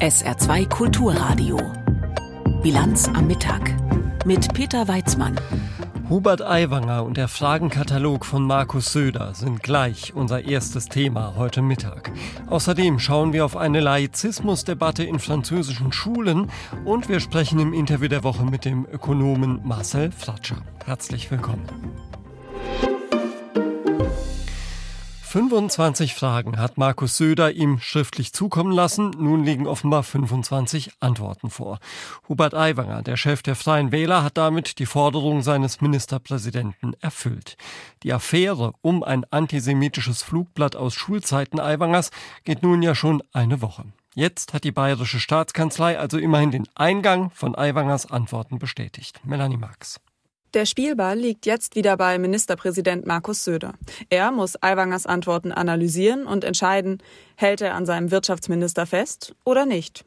SR2 0.00 0.68
Kulturradio. 0.68 1.58
Bilanz 2.62 3.08
am 3.08 3.26
Mittag. 3.26 3.74
Mit 4.24 4.54
Peter 4.54 4.86
Weizmann. 4.86 5.34
Hubert 6.08 6.40
Aiwanger 6.40 7.02
und 7.02 7.16
der 7.16 7.26
Fragenkatalog 7.26 8.24
von 8.24 8.44
Markus 8.44 8.92
Söder 8.92 9.34
sind 9.34 9.60
gleich 9.60 10.14
unser 10.14 10.44
erstes 10.44 10.86
Thema 10.86 11.34
heute 11.36 11.62
Mittag. 11.62 12.12
Außerdem 12.46 13.00
schauen 13.00 13.32
wir 13.32 13.44
auf 13.44 13.56
eine 13.56 13.80
Laizismusdebatte 13.80 15.02
in 15.02 15.18
französischen 15.18 15.90
Schulen 15.90 16.48
und 16.84 17.08
wir 17.08 17.18
sprechen 17.18 17.58
im 17.58 17.72
Interview 17.72 18.06
der 18.06 18.22
Woche 18.22 18.44
mit 18.44 18.64
dem 18.64 18.86
Ökonomen 18.86 19.62
Marcel 19.64 20.12
Fratscher. 20.12 20.58
Herzlich 20.84 21.28
willkommen. 21.28 21.66
25 25.28 26.14
Fragen 26.14 26.58
hat 26.58 26.78
Markus 26.78 27.18
Söder 27.18 27.52
ihm 27.52 27.80
schriftlich 27.80 28.32
zukommen 28.32 28.72
lassen. 28.72 29.10
Nun 29.10 29.44
liegen 29.44 29.66
offenbar 29.66 30.02
25 30.02 30.92
Antworten 31.00 31.50
vor. 31.50 31.80
Hubert 32.30 32.54
Aiwanger, 32.54 33.02
der 33.02 33.18
Chef 33.18 33.42
der 33.42 33.54
Freien 33.54 33.92
Wähler, 33.92 34.24
hat 34.24 34.38
damit 34.38 34.78
die 34.78 34.86
Forderung 34.86 35.42
seines 35.42 35.82
Ministerpräsidenten 35.82 36.94
erfüllt. 37.02 37.58
Die 38.04 38.12
Affäre 38.14 38.72
um 38.80 39.02
ein 39.02 39.26
antisemitisches 39.30 40.22
Flugblatt 40.22 40.76
aus 40.76 40.94
Schulzeiten 40.94 41.60
Aiwangers 41.60 42.10
geht 42.44 42.62
nun 42.62 42.80
ja 42.80 42.94
schon 42.94 43.22
eine 43.34 43.60
Woche. 43.60 43.84
Jetzt 44.14 44.54
hat 44.54 44.64
die 44.64 44.72
bayerische 44.72 45.20
Staatskanzlei 45.20 45.98
also 45.98 46.16
immerhin 46.16 46.52
den 46.52 46.64
Eingang 46.74 47.30
von 47.32 47.54
Aiwangers 47.54 48.10
Antworten 48.10 48.58
bestätigt. 48.58 49.20
Melanie 49.26 49.58
Marx. 49.58 50.00
Der 50.54 50.64
Spielball 50.64 51.18
liegt 51.18 51.44
jetzt 51.44 51.76
wieder 51.76 51.98
bei 51.98 52.18
Ministerpräsident 52.18 53.06
Markus 53.06 53.44
Söder. 53.44 53.74
Er 54.08 54.30
muss 54.30 54.56
Aiwangers 54.62 55.04
Antworten 55.04 55.52
analysieren 55.52 56.26
und 56.26 56.42
entscheiden, 56.42 57.02
hält 57.36 57.60
er 57.60 57.74
an 57.74 57.84
seinem 57.84 58.10
Wirtschaftsminister 58.10 58.86
fest 58.86 59.34
oder 59.44 59.66
nicht. 59.66 60.06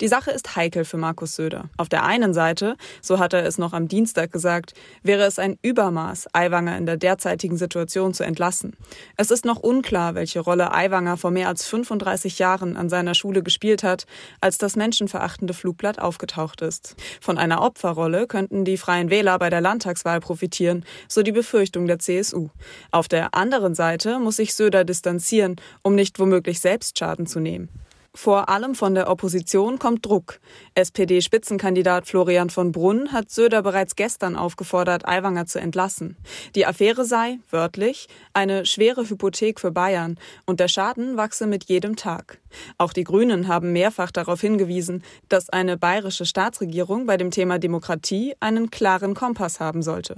Die 0.00 0.08
Sache 0.08 0.30
ist 0.30 0.56
heikel 0.56 0.84
für 0.84 0.96
Markus 0.96 1.36
Söder. 1.36 1.68
Auf 1.76 1.88
der 1.88 2.04
einen 2.04 2.34
Seite, 2.34 2.76
so 3.02 3.18
hat 3.18 3.32
er 3.32 3.44
es 3.44 3.58
noch 3.58 3.72
am 3.72 3.88
Dienstag 3.88 4.32
gesagt, 4.32 4.74
wäre 5.02 5.24
es 5.24 5.38
ein 5.38 5.58
Übermaß, 5.62 6.28
Aiwanger 6.32 6.76
in 6.76 6.86
der 6.86 6.96
derzeitigen 6.96 7.56
Situation 7.56 8.14
zu 8.14 8.24
entlassen. 8.24 8.76
Es 9.16 9.30
ist 9.30 9.44
noch 9.44 9.58
unklar, 9.58 10.14
welche 10.14 10.40
Rolle 10.40 10.72
Aiwanger 10.72 11.16
vor 11.16 11.30
mehr 11.30 11.48
als 11.48 11.66
35 11.66 12.38
Jahren 12.38 12.76
an 12.76 12.88
seiner 12.88 13.14
Schule 13.14 13.42
gespielt 13.42 13.82
hat, 13.82 14.06
als 14.40 14.58
das 14.58 14.76
menschenverachtende 14.76 15.54
Flugblatt 15.54 15.98
aufgetaucht 15.98 16.60
ist. 16.62 16.96
Von 17.20 17.38
einer 17.38 17.62
Opferrolle 17.62 18.26
könnten 18.26 18.64
die 18.64 18.76
Freien 18.76 19.10
Wähler 19.10 19.38
bei 19.38 19.50
der 19.50 19.60
Landtagswahl 19.60 20.20
profitieren, 20.20 20.84
so 21.08 21.22
die 21.22 21.32
Befürchtung 21.32 21.86
der 21.86 21.98
CSU. 21.98 22.48
Auf 22.90 23.08
der 23.08 23.34
anderen 23.34 23.74
Seite 23.74 24.18
muss 24.18 24.36
sich 24.36 24.54
Söder 24.54 24.84
distanzieren, 24.84 25.56
um 25.82 25.94
nicht 25.94 26.18
womöglich 26.18 26.60
selbst 26.60 26.98
Schaden 26.98 27.26
zu 27.26 27.40
nehmen. 27.40 27.68
Vor 28.12 28.48
allem 28.48 28.74
von 28.74 28.96
der 28.96 29.08
Opposition 29.08 29.78
kommt 29.78 30.04
Druck. 30.04 30.40
SPD-Spitzenkandidat 30.74 32.08
Florian 32.08 32.50
von 32.50 32.72
Brunn 32.72 33.12
hat 33.12 33.30
Söder 33.30 33.62
bereits 33.62 33.94
gestern 33.94 34.34
aufgefordert, 34.34 35.06
Aiwanger 35.06 35.46
zu 35.46 35.60
entlassen. 35.60 36.16
Die 36.56 36.66
Affäre 36.66 37.04
sei, 37.04 37.38
wörtlich, 37.50 38.08
eine 38.32 38.66
schwere 38.66 39.08
Hypothek 39.08 39.60
für 39.60 39.70
Bayern 39.70 40.18
und 40.44 40.58
der 40.58 40.66
Schaden 40.66 41.16
wachse 41.16 41.46
mit 41.46 41.64
jedem 41.64 41.94
Tag. 41.94 42.40
Auch 42.78 42.92
die 42.92 43.04
Grünen 43.04 43.46
haben 43.46 43.72
mehrfach 43.72 44.10
darauf 44.10 44.40
hingewiesen, 44.40 45.04
dass 45.28 45.48
eine 45.48 45.76
bayerische 45.76 46.26
Staatsregierung 46.26 47.06
bei 47.06 47.16
dem 47.16 47.30
Thema 47.30 47.60
Demokratie 47.60 48.34
einen 48.40 48.70
klaren 48.70 49.14
Kompass 49.14 49.60
haben 49.60 49.82
sollte. 49.82 50.16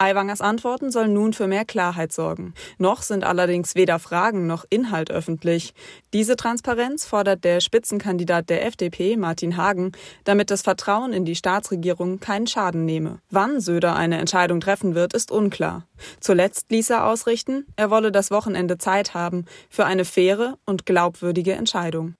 Aiwangers 0.00 0.40
Antworten 0.40 0.90
sollen 0.90 1.12
nun 1.12 1.34
für 1.34 1.46
mehr 1.46 1.66
Klarheit 1.66 2.10
sorgen. 2.10 2.54
Noch 2.78 3.02
sind 3.02 3.22
allerdings 3.22 3.74
weder 3.74 3.98
Fragen 3.98 4.46
noch 4.46 4.64
Inhalt 4.70 5.10
öffentlich. 5.10 5.74
Diese 6.14 6.36
Transparenz 6.36 7.04
fordert 7.04 7.44
der 7.44 7.60
Spitzenkandidat 7.60 8.48
der 8.48 8.64
FDP, 8.64 9.18
Martin 9.18 9.58
Hagen, 9.58 9.92
damit 10.24 10.50
das 10.50 10.62
Vertrauen 10.62 11.12
in 11.12 11.26
die 11.26 11.36
Staatsregierung 11.36 12.18
keinen 12.18 12.46
Schaden 12.46 12.86
nehme. 12.86 13.18
Wann 13.28 13.60
Söder 13.60 13.94
eine 13.94 14.18
Entscheidung 14.18 14.60
treffen 14.60 14.94
wird, 14.94 15.12
ist 15.12 15.30
unklar. 15.30 15.86
Zuletzt 16.18 16.70
ließ 16.70 16.88
er 16.90 17.06
ausrichten, 17.06 17.66
er 17.76 17.90
wolle 17.90 18.10
das 18.10 18.30
Wochenende 18.30 18.78
Zeit 18.78 19.12
haben 19.12 19.44
für 19.68 19.84
eine 19.84 20.06
faire 20.06 20.56
und 20.64 20.86
glaubwürdige 20.86 21.52
Entscheidung. 21.52 22.14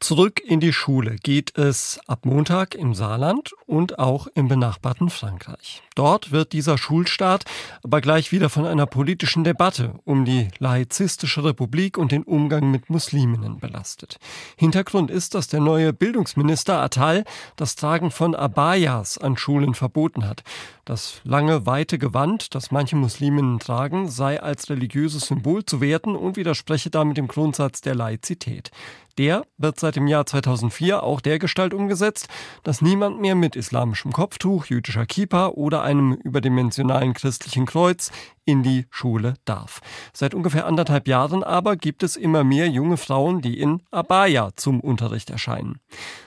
Zurück 0.00 0.40
in 0.44 0.60
die 0.60 0.72
Schule 0.72 1.16
geht 1.16 1.56
es 1.56 1.98
ab 2.06 2.26
Montag 2.26 2.74
im 2.74 2.94
Saarland 2.94 3.54
und 3.66 3.98
auch 3.98 4.26
im 4.34 4.48
benachbarten 4.48 5.08
Frankreich. 5.08 5.82
Dort 5.94 6.32
wird 6.32 6.52
dieser 6.52 6.76
Schulstart 6.76 7.44
aber 7.82 8.00
gleich 8.00 8.32
wieder 8.32 8.50
von 8.50 8.66
einer 8.66 8.86
politischen 8.86 9.44
Debatte 9.44 9.94
um 10.04 10.24
die 10.24 10.48
laizistische 10.58 11.44
Republik 11.44 11.96
und 11.96 12.12
den 12.12 12.24
Umgang 12.24 12.70
mit 12.70 12.90
Musliminnen 12.90 13.60
belastet. 13.60 14.18
Hintergrund 14.56 15.10
ist, 15.10 15.34
dass 15.34 15.48
der 15.48 15.60
neue 15.60 15.92
Bildungsminister 15.92 16.82
Attal 16.82 17.24
das 17.56 17.76
Tragen 17.76 18.10
von 18.10 18.34
Abayas 18.34 19.16
an 19.18 19.36
Schulen 19.36 19.74
verboten 19.74 20.26
hat. 20.26 20.42
Das 20.84 21.22
lange, 21.24 21.64
weite 21.64 21.96
Gewand, 21.96 22.54
das 22.54 22.70
manche 22.70 22.96
Musliminnen 22.96 23.58
tragen, 23.58 24.10
sei 24.10 24.42
als 24.42 24.68
religiöses 24.68 25.28
Symbol 25.28 25.64
zu 25.64 25.80
werten 25.80 26.14
und 26.14 26.36
widerspreche 26.36 26.90
damit 26.90 27.16
dem 27.16 27.28
Grundsatz 27.28 27.80
der 27.80 27.94
Laizität. 27.94 28.70
Der 29.18 29.44
wird 29.58 29.78
seit 29.78 29.96
dem 29.96 30.06
Jahr 30.08 30.26
2004 30.26 31.02
auch 31.02 31.20
dergestalt 31.20 31.72
umgesetzt, 31.72 32.28
dass 32.64 32.82
niemand 32.82 33.20
mehr 33.20 33.34
mit 33.34 33.54
islamischem 33.54 34.12
Kopftuch, 34.12 34.66
jüdischer 34.66 35.06
Kippa 35.06 35.48
oder 35.48 35.82
einem 35.82 36.12
überdimensionalen 36.12 37.14
christlichen 37.14 37.66
Kreuz 37.66 38.10
in 38.44 38.62
die 38.62 38.86
Schule 38.90 39.34
darf. 39.44 39.80
Seit 40.12 40.34
ungefähr 40.34 40.66
anderthalb 40.66 41.06
Jahren 41.06 41.44
aber 41.44 41.76
gibt 41.76 42.02
es 42.02 42.16
immer 42.16 42.44
mehr 42.44 42.68
junge 42.68 42.96
Frauen, 42.96 43.40
die 43.40 43.60
in 43.60 43.82
Abaya 43.90 44.50
zum 44.56 44.80
Unterricht 44.80 45.30
erscheinen. 45.30 45.78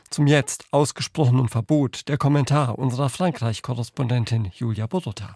Zum 0.10 0.26
jetzt 0.26 0.66
ausgesprochenen 0.72 1.50
Verbot 1.50 2.08
der 2.08 2.18
Kommentar 2.18 2.80
unserer 2.80 3.10
Frankreich-Korrespondentin 3.10 4.52
Julia 4.56 4.88
Borota. 4.88 5.36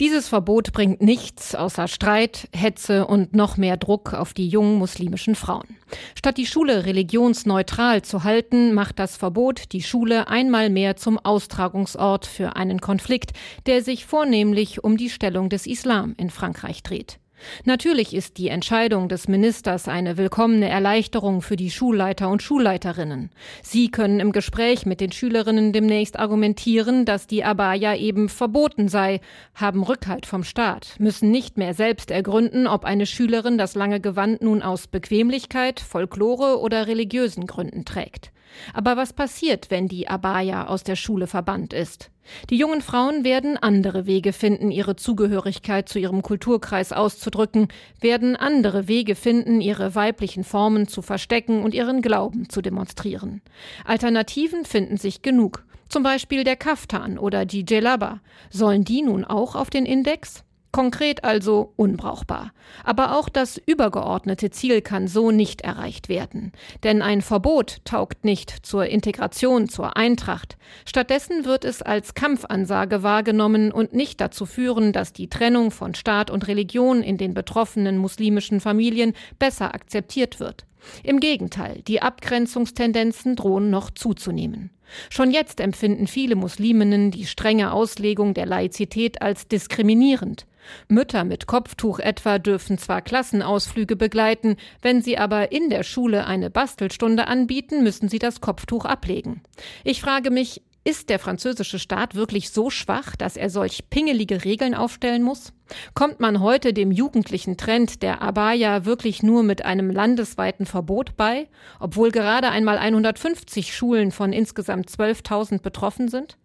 Dieses 0.00 0.28
Verbot 0.28 0.72
bringt 0.72 1.02
nichts 1.02 1.54
außer 1.54 1.86
Streit, 1.86 2.48
Hetze 2.56 3.06
und 3.06 3.36
noch 3.36 3.58
mehr 3.58 3.76
Druck 3.76 4.14
auf 4.14 4.32
die 4.32 4.48
jungen 4.48 4.78
muslimischen 4.78 5.34
Frauen. 5.34 5.76
Statt 6.14 6.38
die 6.38 6.46
Schule 6.46 6.86
religionsneutral 6.86 8.00
zu 8.00 8.24
halten, 8.24 8.72
macht 8.72 8.98
das 8.98 9.18
Verbot 9.18 9.72
die 9.72 9.82
Schule 9.82 10.26
einmal 10.28 10.70
mehr 10.70 10.96
zum 10.96 11.18
Austragungsort 11.18 12.24
für 12.24 12.56
einen 12.56 12.80
Konflikt, 12.80 13.32
der 13.66 13.82
sich 13.82 14.06
vornehmlich 14.06 14.82
um 14.82 14.96
die 14.96 15.10
Stellung 15.10 15.50
des 15.50 15.66
Islam 15.66 16.14
in 16.16 16.30
Frankreich 16.30 16.82
dreht. 16.82 17.19
Natürlich 17.64 18.14
ist 18.14 18.38
die 18.38 18.48
Entscheidung 18.48 19.08
des 19.08 19.28
Ministers 19.28 19.88
eine 19.88 20.16
willkommene 20.16 20.68
Erleichterung 20.68 21.42
für 21.42 21.56
die 21.56 21.70
Schulleiter 21.70 22.28
und 22.28 22.42
Schulleiterinnen. 22.42 23.30
Sie 23.62 23.90
können 23.90 24.20
im 24.20 24.32
Gespräch 24.32 24.86
mit 24.86 25.00
den 25.00 25.12
Schülerinnen 25.12 25.72
demnächst 25.72 26.18
argumentieren, 26.18 27.04
dass 27.04 27.26
die 27.26 27.44
Abaya 27.44 27.94
eben 27.94 28.28
verboten 28.28 28.88
sei, 28.88 29.20
haben 29.54 29.82
Rückhalt 29.82 30.26
vom 30.26 30.44
Staat, 30.44 30.96
müssen 30.98 31.30
nicht 31.30 31.56
mehr 31.58 31.74
selbst 31.74 32.10
ergründen, 32.10 32.66
ob 32.66 32.84
eine 32.84 33.06
Schülerin 33.06 33.58
das 33.58 33.74
lange 33.74 34.00
Gewand 34.00 34.42
nun 34.42 34.62
aus 34.62 34.86
Bequemlichkeit, 34.86 35.80
Folklore 35.80 36.60
oder 36.60 36.86
religiösen 36.86 37.46
Gründen 37.46 37.84
trägt. 37.84 38.32
Aber 38.72 38.96
was 38.96 39.12
passiert, 39.12 39.70
wenn 39.70 39.88
die 39.88 40.08
Abaya 40.08 40.66
aus 40.66 40.84
der 40.84 40.96
Schule 40.96 41.26
verbannt 41.26 41.72
ist? 41.72 42.10
Die 42.48 42.56
jungen 42.56 42.80
Frauen 42.80 43.24
werden 43.24 43.56
andere 43.56 44.06
Wege 44.06 44.32
finden, 44.32 44.70
ihre 44.70 44.96
Zugehörigkeit 44.96 45.88
zu 45.88 45.98
ihrem 45.98 46.22
Kulturkreis 46.22 46.92
auszudrücken, 46.92 47.68
werden 48.00 48.36
andere 48.36 48.88
Wege 48.88 49.14
finden, 49.14 49.60
ihre 49.60 49.94
weiblichen 49.94 50.44
Formen 50.44 50.86
zu 50.86 51.02
verstecken 51.02 51.62
und 51.62 51.74
ihren 51.74 52.02
Glauben 52.02 52.48
zu 52.48 52.62
demonstrieren. 52.62 53.42
Alternativen 53.84 54.64
finden 54.64 54.96
sich 54.96 55.22
genug. 55.22 55.64
Zum 55.88 56.04
Beispiel 56.04 56.44
der 56.44 56.56
Kaftan 56.56 57.18
oder 57.18 57.44
die 57.44 57.64
Djellaba. 57.64 58.20
Sollen 58.48 58.84
die 58.84 59.02
nun 59.02 59.24
auch 59.24 59.56
auf 59.56 59.70
den 59.70 59.86
Index? 59.86 60.44
Konkret 60.72 61.24
also 61.24 61.72
unbrauchbar. 61.76 62.52
Aber 62.84 63.18
auch 63.18 63.28
das 63.28 63.60
übergeordnete 63.66 64.50
Ziel 64.50 64.82
kann 64.82 65.08
so 65.08 65.32
nicht 65.32 65.62
erreicht 65.62 66.08
werden. 66.08 66.52
Denn 66.84 67.02
ein 67.02 67.22
Verbot 67.22 67.84
taugt 67.84 68.24
nicht 68.24 68.50
zur 68.64 68.86
Integration, 68.86 69.68
zur 69.68 69.96
Eintracht. 69.96 70.56
Stattdessen 70.84 71.44
wird 71.44 71.64
es 71.64 71.82
als 71.82 72.14
Kampfansage 72.14 73.02
wahrgenommen 73.02 73.72
und 73.72 73.94
nicht 73.94 74.20
dazu 74.20 74.46
führen, 74.46 74.92
dass 74.92 75.12
die 75.12 75.28
Trennung 75.28 75.72
von 75.72 75.94
Staat 75.94 76.30
und 76.30 76.46
Religion 76.46 77.02
in 77.02 77.18
den 77.18 77.34
betroffenen 77.34 77.98
muslimischen 77.98 78.60
Familien 78.60 79.14
besser 79.38 79.74
akzeptiert 79.74 80.38
wird. 80.38 80.66
Im 81.02 81.20
Gegenteil, 81.20 81.82
die 81.86 82.02
Abgrenzungstendenzen 82.02 83.36
drohen 83.36 83.70
noch 83.70 83.90
zuzunehmen. 83.90 84.70
Schon 85.08 85.30
jetzt 85.30 85.60
empfinden 85.60 86.06
viele 86.06 86.34
Musliminnen 86.34 87.10
die 87.10 87.26
strenge 87.26 87.72
Auslegung 87.72 88.34
der 88.34 88.46
Laizität 88.46 89.22
als 89.22 89.46
diskriminierend. 89.48 90.46
Mütter 90.88 91.24
mit 91.24 91.46
Kopftuch 91.46 91.98
etwa 92.00 92.38
dürfen 92.38 92.78
zwar 92.78 93.00
Klassenausflüge 93.00 93.96
begleiten, 93.96 94.56
wenn 94.82 95.00
sie 95.02 95.16
aber 95.18 95.52
in 95.52 95.70
der 95.70 95.82
Schule 95.84 96.26
eine 96.26 96.50
Bastelstunde 96.50 97.28
anbieten, 97.28 97.82
müssen 97.82 98.08
sie 98.08 98.18
das 98.18 98.40
Kopftuch 98.40 98.84
ablegen. 98.84 99.42
Ich 99.84 100.00
frage 100.00 100.30
mich, 100.30 100.62
Ist 100.82 101.10
der 101.10 101.18
französische 101.18 101.78
Staat 101.78 102.14
wirklich 102.14 102.48
so 102.50 102.70
schwach, 102.70 103.14
dass 103.14 103.36
er 103.36 103.50
solch 103.50 103.90
pingelige 103.90 104.46
Regeln 104.46 104.74
aufstellen 104.74 105.22
muss? 105.22 105.52
Kommt 105.92 106.20
man 106.20 106.40
heute 106.40 106.72
dem 106.72 106.90
jugendlichen 106.90 107.58
Trend 107.58 108.02
der 108.02 108.22
Abaya 108.22 108.86
wirklich 108.86 109.22
nur 109.22 109.42
mit 109.42 109.62
einem 109.64 109.90
landesweiten 109.90 110.64
Verbot 110.64 111.18
bei, 111.18 111.48
obwohl 111.80 112.10
gerade 112.10 112.48
einmal 112.48 112.78
150 112.78 113.74
Schulen 113.74 114.10
von 114.10 114.32
insgesamt 114.32 114.88
12.000 114.88 115.60
betroffen 115.60 116.08
sind? 116.08 116.38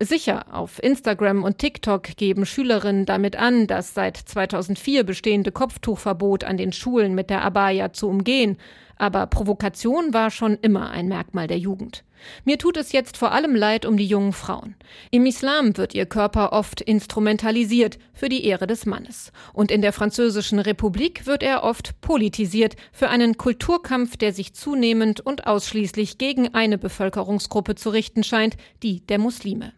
Sicher, 0.00 0.54
auf 0.54 0.82
Instagram 0.82 1.42
und 1.42 1.58
TikTok 1.58 2.16
geben 2.16 2.44
Schülerinnen 2.44 3.06
damit 3.06 3.36
an, 3.36 3.66
das 3.66 3.94
seit 3.94 4.16
2004 4.16 5.04
bestehende 5.04 5.52
Kopftuchverbot 5.52 6.44
an 6.44 6.56
den 6.56 6.72
Schulen 6.72 7.14
mit 7.14 7.28
der 7.28 7.42
Abaya 7.42 7.92
zu 7.92 8.08
umgehen. 8.08 8.58
Aber 8.96 9.26
Provokation 9.26 10.14
war 10.14 10.30
schon 10.30 10.58
immer 10.62 10.90
ein 10.90 11.08
Merkmal 11.08 11.46
der 11.46 11.58
Jugend. 11.58 12.02
Mir 12.44 12.58
tut 12.58 12.76
es 12.76 12.92
jetzt 12.92 13.16
vor 13.16 13.32
allem 13.32 13.54
leid 13.54 13.84
um 13.84 13.96
die 13.96 14.06
jungen 14.06 14.32
Frauen. 14.32 14.74
Im 15.10 15.26
Islam 15.26 15.76
wird 15.76 15.94
ihr 15.94 16.06
Körper 16.06 16.52
oft 16.52 16.80
instrumentalisiert 16.80 17.98
für 18.14 18.28
die 18.28 18.44
Ehre 18.44 18.66
des 18.66 18.86
Mannes. 18.86 19.32
Und 19.52 19.70
in 19.70 19.82
der 19.82 19.92
Französischen 19.92 20.58
Republik 20.58 21.26
wird 21.26 21.42
er 21.42 21.62
oft 21.62 22.00
politisiert 22.00 22.76
für 22.90 23.08
einen 23.08 23.36
Kulturkampf, 23.36 24.16
der 24.16 24.32
sich 24.32 24.54
zunehmend 24.54 25.20
und 25.20 25.46
ausschließlich 25.46 26.18
gegen 26.18 26.54
eine 26.54 26.78
Bevölkerungsgruppe 26.78 27.74
zu 27.74 27.90
richten 27.90 28.24
scheint, 28.24 28.56
die 28.82 29.06
der 29.06 29.18
Muslime. 29.18 29.72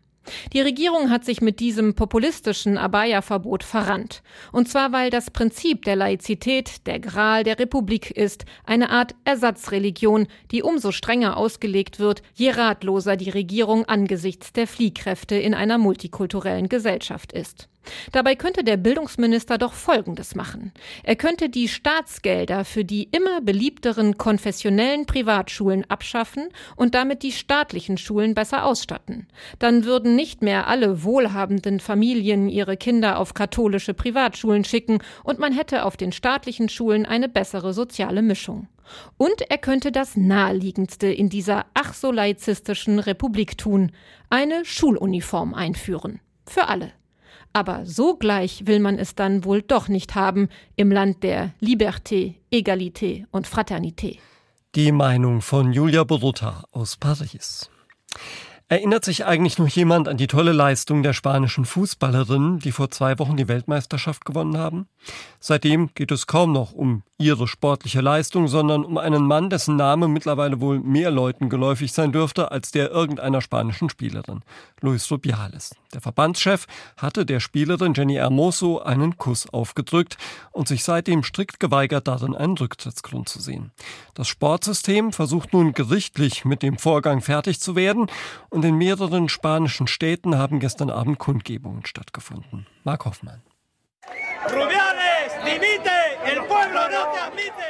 Die 0.53 0.61
Regierung 0.61 1.11
hat 1.11 1.25
sich 1.25 1.41
mit 1.41 1.61
diesem 1.61 1.95
populistischen 1.95 2.79
Abaya-Verbot 2.79 3.65
verrannt. 3.65 4.23
Und 4.53 4.69
zwar, 4.69 4.93
weil 4.93 5.11
das 5.11 5.31
Prinzip 5.31 5.85
der 5.85 5.97
Laizität 5.97 6.87
der 6.87 7.01
Gral 7.01 7.45
der 7.45 7.59
Republik 7.59 8.11
ist, 8.11 8.45
eine 8.65 8.91
Art 8.91 9.15
Ersatzreligion, 9.25 10.27
die 10.51 10.63
umso 10.63 10.93
strenger 10.93 11.37
ausgelegt 11.37 11.99
wird, 11.99 12.23
je 12.35 12.51
ratloser 12.51 13.17
die 13.17 13.31
Regierung 13.31 13.85
angesichts 13.85 14.53
der 14.53 14.67
Fliehkräfte 14.67 15.37
in 15.37 15.55
einer 15.55 15.79
multikulturellen 15.79 16.69
Gesellschaft 16.69 17.33
ist. 17.33 17.69
Dabei 18.13 18.35
könnte 18.35 18.65
der 18.65 18.77
Bildungsminister 18.77 19.59
doch 19.59 19.73
Folgendes 19.73 20.35
machen. 20.35 20.73
Er 21.03 21.17
könnte 21.17 21.49
die 21.49 21.69
Staatsgelder 21.69 22.65
für 22.65 22.85
die 22.85 23.09
immer 23.11 23.41
beliebteren 23.41 24.19
konfessionellen 24.19 25.07
Privatschulen 25.07 25.89
abschaffen 25.91 26.49
und 26.77 26.95
damit 26.95 27.23
die 27.23 27.33
staatlichen 27.33 27.99
Schulen 27.99 28.35
besser 28.35 28.65
ausstatten. 28.65 29.27
Dann 29.59 29.85
würden 29.85 30.17
nicht 30.17 30.43
mehr 30.43 30.67
alle 30.67 31.05
wohlhabenden 31.05 31.81
Familien 31.81 32.49
ihre 32.49 32.77
Kinder 32.77 33.19
auf 33.19 33.35
katholische 33.35 33.95
Privatschulen 33.95 34.65
schicken 34.65 34.99
und 35.25 35.39
man 35.39 35.53
hätte 35.53 35.85
auf 35.85 35.97
den 35.97 36.13
staatlichen 36.13 36.69
Schulen 36.69 37.07
eine 37.07 37.29
bessere 37.29 37.73
soziale 37.73 38.23
Mischung. 38.23 38.69
Und 39.17 39.51
er 39.51 39.59
könnte 39.59 39.93
das 39.93 40.17
Naheliegendste 40.17 41.09
in 41.09 41.29
dieser 41.29 41.67
ach 41.75 41.95
so 41.95 42.11
laizistischen 42.11 42.99
Republik 42.99 43.59
tun, 43.59 43.93
eine 44.31 44.65
Schuluniform 44.65 45.55
einführen. 45.55 46.21
Für 46.47 46.69
alle. 46.69 46.93
Aber 47.53 47.87
so 47.87 48.17
gleich 48.17 48.67
will 48.67 48.81
man 48.81 48.99
es 48.99 49.15
dann 49.15 49.45
wohl 49.45 49.63
doch 49.63 49.89
nicht 49.89 50.15
haben 50.15 50.49
im 50.77 50.91
Land 50.93 51.23
der 51.23 51.53
Liberté, 51.61 52.35
Egalité 52.51 53.27
und 53.31 53.47
Fraternité. 53.47 54.19
Die 54.75 54.93
Meinung 54.93 55.41
von 55.41 55.73
Julia 55.73 56.05
Borutta 56.05 56.65
aus 56.73 56.97
Paris. 56.97 57.71
Erinnert 58.71 59.03
sich 59.03 59.25
eigentlich 59.25 59.57
noch 59.57 59.69
jemand 59.69 60.09
an 60.09 60.19
die 60.19 60.27
tolle 60.27 60.53
Leistung 60.53 61.03
der 61.03 61.15
spanischen 61.15 61.65
Fußballerinnen, 61.65 62.59
die 62.59 62.73
vor 62.73 62.91
zwei 62.91 63.19
Wochen 63.19 63.39
die 63.39 63.49
Weltmeisterschaft 63.49 64.27
gewonnen 64.27 64.59
haben? 64.59 64.89
Seitdem 65.41 65.89
geht 65.95 66.11
es 66.11 66.27
kaum 66.27 66.53
noch 66.53 66.73
um 66.73 67.03
ihre 67.17 67.49
sportliche 67.49 68.01
Leistung, 68.01 68.47
sondern 68.47 68.85
um 68.85 68.99
einen 68.99 69.25
Mann, 69.25 69.51
dessen 69.51 69.77
Name 69.77 70.07
mittlerweile 70.07 70.61
wohl 70.61 70.81
mehr 70.81 71.11
Leuten 71.11 71.49
geläufig 71.49 71.93
sein 71.93 72.13
dürfte 72.13 72.53
als 72.53 72.71
der 72.71 72.91
irgendeiner 72.91 73.41
spanischen 73.41 73.91
Spielerin, 73.91 74.43
Luis 74.81 75.11
Rubiales. 75.11 75.75
Der 75.95 76.01
Verbandschef 76.01 76.67
hatte 76.97 77.25
der 77.27 77.41
Spielerin 77.41 77.95
Jenny 77.95 78.15
Hermoso 78.15 78.81
einen 78.81 79.17
Kuss 79.17 79.49
aufgedrückt 79.53 80.17
und 80.53 80.69
sich 80.69 80.85
seitdem 80.85 81.25
strikt 81.25 81.59
geweigert, 81.59 82.07
darin 82.07 82.37
einen 82.37 82.57
Rücktrittsgrund 82.57 83.29
zu 83.29 83.41
sehen. 83.41 83.73
Das 84.15 84.29
Sportsystem 84.29 85.13
versucht 85.13 85.53
nun 85.53 85.73
gerichtlich 85.73 86.45
mit 86.45 86.63
dem 86.63 86.79
Vorgang 86.79 87.21
fertig 87.21 87.61
zu 87.61 87.75
werden 87.75 88.07
in 88.65 88.77
mehreren 88.77 89.29
spanischen 89.29 89.87
Städten 89.87 90.37
haben 90.39 90.61
gestern 90.61 90.91
Abend 90.91 91.19
Kundgebungen 91.19 91.85
stattgefunden. 91.87 92.67
Mark 92.85 93.05
Hoffmann. 93.05 93.43
Rubiales, 94.47 95.33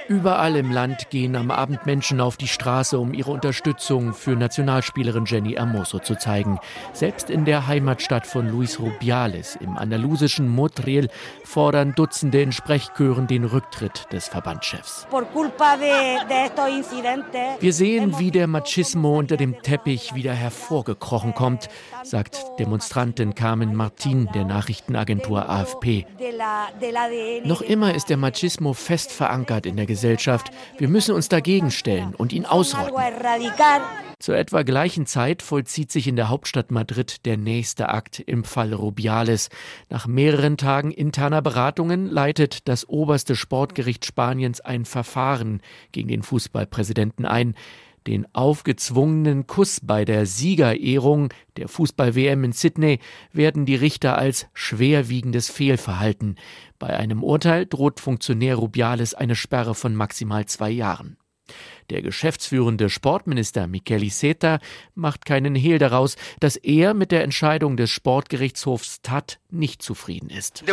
Überall 0.08 0.56
im 0.56 0.70
Land 0.70 1.10
gehen 1.10 1.36
am 1.36 1.50
Abend 1.50 1.84
Menschen 1.84 2.22
auf 2.22 2.38
die 2.38 2.48
Straße, 2.48 2.98
um 2.98 3.12
ihre 3.12 3.30
Unterstützung 3.30 4.14
für 4.14 4.36
Nationalspielerin 4.36 5.26
Jenny 5.26 5.52
Hermoso 5.52 5.98
zu 5.98 6.14
zeigen. 6.14 6.58
Selbst 6.94 7.28
in 7.28 7.44
der 7.44 7.66
Heimatstadt 7.66 8.26
von 8.26 8.48
Luis 8.48 8.80
Rubiales 8.80 9.56
im 9.56 9.76
andalusischen 9.76 10.48
Motril 10.48 11.10
fordern 11.44 11.94
Dutzende 11.94 12.40
in 12.40 12.52
Sprechchören 12.52 13.26
den 13.26 13.44
Rücktritt 13.44 14.06
des 14.10 14.28
Verbandschefs. 14.28 15.06
Wir 17.60 17.72
sehen, 17.74 18.18
wie 18.18 18.30
der 18.30 18.46
Machismo 18.46 19.18
unter 19.18 19.36
dem 19.36 19.60
Teppich 19.60 20.14
wieder 20.14 20.32
hervorgekrochen 20.32 21.34
kommt, 21.34 21.68
sagt 22.02 22.42
Demonstrantin 22.58 23.34
Carmen 23.34 23.74
Martin 23.74 24.26
der 24.34 24.46
Nachrichtenagentur 24.46 25.50
AFP. 25.50 26.06
Noch 27.44 27.60
immer 27.60 27.94
ist 27.94 28.08
der 28.08 28.16
Machismo 28.16 28.72
fest 28.72 29.12
verankert 29.12 29.66
in 29.66 29.76
der 29.76 29.84
Gesellschaft. 29.84 29.97
Wir 30.02 30.88
müssen 30.88 31.14
uns 31.14 31.28
dagegen 31.28 31.70
stellen 31.70 32.14
und 32.14 32.32
ihn 32.32 32.46
ausrotten. 32.46 32.94
Zur 34.20 34.36
etwa 34.36 34.62
gleichen 34.62 35.06
Zeit 35.06 35.42
vollzieht 35.42 35.92
sich 35.92 36.08
in 36.08 36.16
der 36.16 36.28
Hauptstadt 36.28 36.72
Madrid 36.72 37.24
der 37.24 37.36
nächste 37.36 37.88
Akt 37.88 38.18
im 38.18 38.42
Fall 38.42 38.74
Rubiales. 38.74 39.48
Nach 39.90 40.08
mehreren 40.08 40.56
Tagen 40.56 40.90
interner 40.90 41.40
Beratungen 41.40 42.06
leitet 42.06 42.66
das 42.66 42.88
oberste 42.88 43.36
Sportgericht 43.36 44.04
Spaniens 44.04 44.60
ein 44.60 44.86
Verfahren 44.86 45.60
gegen 45.92 46.08
den 46.08 46.22
Fußballpräsidenten 46.24 47.26
ein. 47.26 47.54
Den 48.08 48.26
aufgezwungenen 48.32 49.46
Kuss 49.46 49.80
bei 49.82 50.06
der 50.06 50.24
Siegerehrung 50.24 51.28
der 51.58 51.68
Fußball-WM 51.68 52.42
in 52.42 52.52
Sydney 52.52 53.00
werden 53.34 53.66
die 53.66 53.74
Richter 53.74 54.16
als 54.16 54.46
schwerwiegendes 54.54 55.50
Fehlverhalten. 55.50 56.36
Bei 56.78 56.96
einem 56.96 57.22
Urteil 57.22 57.66
droht 57.66 58.00
Funktionär 58.00 58.56
Rubiales 58.56 59.12
eine 59.12 59.34
Sperre 59.34 59.74
von 59.74 59.94
maximal 59.94 60.46
zwei 60.46 60.70
Jahren. 60.70 61.18
Der 61.90 62.02
geschäftsführende 62.02 62.90
Sportminister 62.90 63.66
Michele 63.66 64.04
Iceta 64.04 64.58
macht 64.94 65.24
keinen 65.24 65.54
Hehl 65.54 65.78
daraus, 65.78 66.16
dass 66.40 66.56
er 66.56 66.92
mit 66.94 67.12
der 67.12 67.22
Entscheidung 67.22 67.76
des 67.76 67.90
Sportgerichtshofs 67.90 69.00
TAT 69.02 69.38
nicht 69.50 69.80
zufrieden 69.82 70.28
ist. 70.28 70.64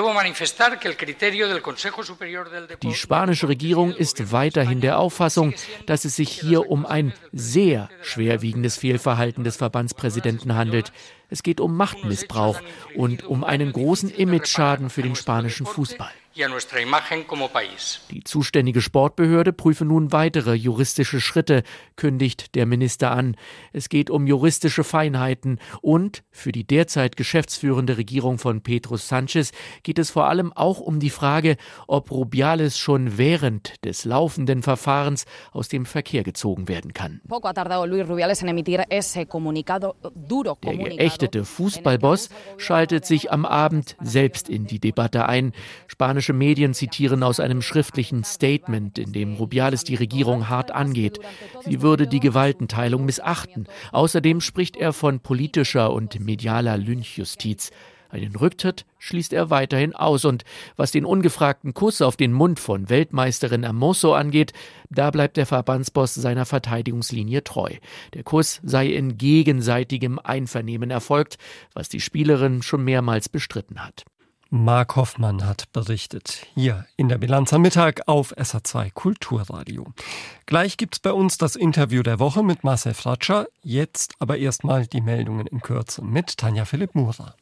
Die 2.83 2.94
spanische 2.94 3.48
Regierung 3.48 3.94
ist 3.94 4.31
weiterhin 4.31 4.81
der 4.81 5.00
Auffassung, 5.00 5.54
dass 5.86 6.04
es 6.04 6.18
sich 6.18 6.29
hier 6.29 6.70
um 6.70 6.86
ein 6.86 7.13
sehr 7.32 7.89
schwerwiegendes 8.01 8.77
Fehlverhalten 8.77 9.44
des 9.44 9.55
Verbandspräsidenten 9.55 10.55
handelt. 10.55 10.91
Es 11.29 11.44
geht 11.44 11.62
um 11.62 11.75
Machtmissbrauch 11.77 12.60
und 12.96 13.24
um 13.24 13.44
einen 13.44 13.72
großen 13.72 14.10
Imageschaden 14.10 14.89
für 14.89 15.01
den 15.01 15.15
spanischen 15.15 15.65
Fußball. 15.65 16.12
Die 18.12 18.24
zuständige 18.25 18.82
Sportbehörde 18.82 19.54
prüfe 19.54 19.86
nun 19.86 20.12
weitere 20.12 20.54
juristische 20.54 21.22
Schritte, 21.22 21.63
kündigt 21.96 22.56
der 22.56 22.65
Minister 22.65 23.12
an. 23.12 23.38
Es 23.72 23.88
geht 23.88 24.10
um 24.10 24.27
juristische 24.27 24.84
Feinheiten 24.84 25.60
und 25.80 26.24
für 26.32 26.51
die 26.51 26.65
derzeit 26.65 27.15
geschäftsführende 27.15 27.96
Regierung 27.96 28.38
von 28.38 28.60
Pedro 28.60 28.98
Sanchez 28.98 29.54
geht 29.84 29.98
es 29.98 30.12
vor 30.12 30.27
allem 30.27 30.51
auch 30.51 30.82
um 30.82 31.00
die 31.00 31.10
Frage, 31.10 31.56
ob 31.88 32.12
Rubiales 32.12 32.77
schon 32.77 33.18
während 33.18 33.86
des 33.86 34.04
laufenden 34.04 34.62
Verfahrens 34.62 35.24
aus 35.54 35.70
dem 35.70 35.86
Verkehr 35.86 36.24
gezogen 36.24 36.68
werden 36.68 36.92
kann. 36.92 37.22
Der 40.63 40.75
geächtete 40.75 41.46
Fußballboss 41.46 42.30
schaltet 42.58 43.06
sich 43.06 43.32
am 43.32 43.46
Abend 43.46 43.96
selbst 44.01 44.50
in 44.50 44.68
die 44.68 44.80
Debatte 44.80 45.30
ein. 45.30 45.54
Spanisch 45.88 46.25
Spanische 46.25 46.39
Medien 46.39 46.74
zitieren 46.74 47.22
aus 47.22 47.39
einem 47.39 47.62
schriftlichen 47.62 48.24
Statement, 48.24 48.98
in 48.98 49.13
dem 49.13 49.36
Rubiales 49.36 49.84
die 49.84 49.94
Regierung 49.94 50.50
hart 50.50 50.72
angeht. 50.72 51.20
Sie 51.63 51.84
würde 51.84 52.08
die 52.08 52.20
Gewaltenteilung 52.20 53.05
missachten. 53.05 53.67
Außerdem 53.91 54.41
spricht 54.41 54.75
er 54.75 54.91
von 54.91 55.20
politischer 55.20 55.94
und 55.94 56.20
medialer 56.20 56.79
Lynchjustiz. 56.79 57.70
Einen 58.10 58.36
Rücktritt 58.36 58.88
schließt 58.98 59.34
er 59.34 59.51
weiterhin 59.51 59.94
aus. 59.94 60.25
Und 60.25 60.46
was 60.77 60.91
den 60.91 61.05
ungefragten 61.05 61.75
Kuss 61.75 62.01
auf 62.01 62.17
den 62.17 62.34
Mund 62.34 62.60
von 62.60 62.89
Weltmeisterin 62.89 63.62
Hermoso 63.62 64.15
angeht, 64.15 64.51
da 64.89 65.12
bleibt 65.12 65.38
der 65.38 65.46
Verbandsboss 65.46 66.15
seiner 66.15 66.48
Verteidigungslinie 66.48 67.44
treu. 67.44 67.70
Der 68.15 68.24
Kuss 68.24 68.62
sei 68.63 68.88
in 68.88 69.20
gegenseitigem 69.20 70.17
Einvernehmen 70.17 70.89
erfolgt, 70.89 71.38
was 71.75 71.88
die 71.88 72.01
Spielerin 72.01 72.63
schon 72.63 72.84
mehrmals 72.84 73.29
bestritten 73.29 73.86
hat. 73.86 74.05
Mark 74.63 74.95
Hoffmann 74.95 75.45
hat 75.45 75.71
berichtet. 75.74 76.47
Hier 76.53 76.85
in 76.95 77.09
der 77.09 77.17
Bilanz 77.17 77.51
am 77.51 77.62
Mittag 77.62 78.07
auf 78.07 78.31
SA2 78.38 78.89
Kulturradio. 78.93 79.88
Gleich 80.45 80.77
gibt's 80.77 81.00
bei 81.00 81.12
uns 81.12 81.38
das 81.38 81.57
Interview 81.57 82.03
der 82.03 82.19
Woche 82.19 82.41
mit 82.41 82.63
Marcel 82.63 82.93
Fratscher. 82.93 83.47
Jetzt 83.63 84.13
aber 84.19 84.38
erstmal 84.38 84.88
die 84.88 85.01
Meldungen 85.01 85.45
in 85.45 85.59
Kürze 85.59 86.01
mit 86.03 86.38
Tanja 86.38 86.63
Philipp 86.63 86.95
Murer. 86.95 87.35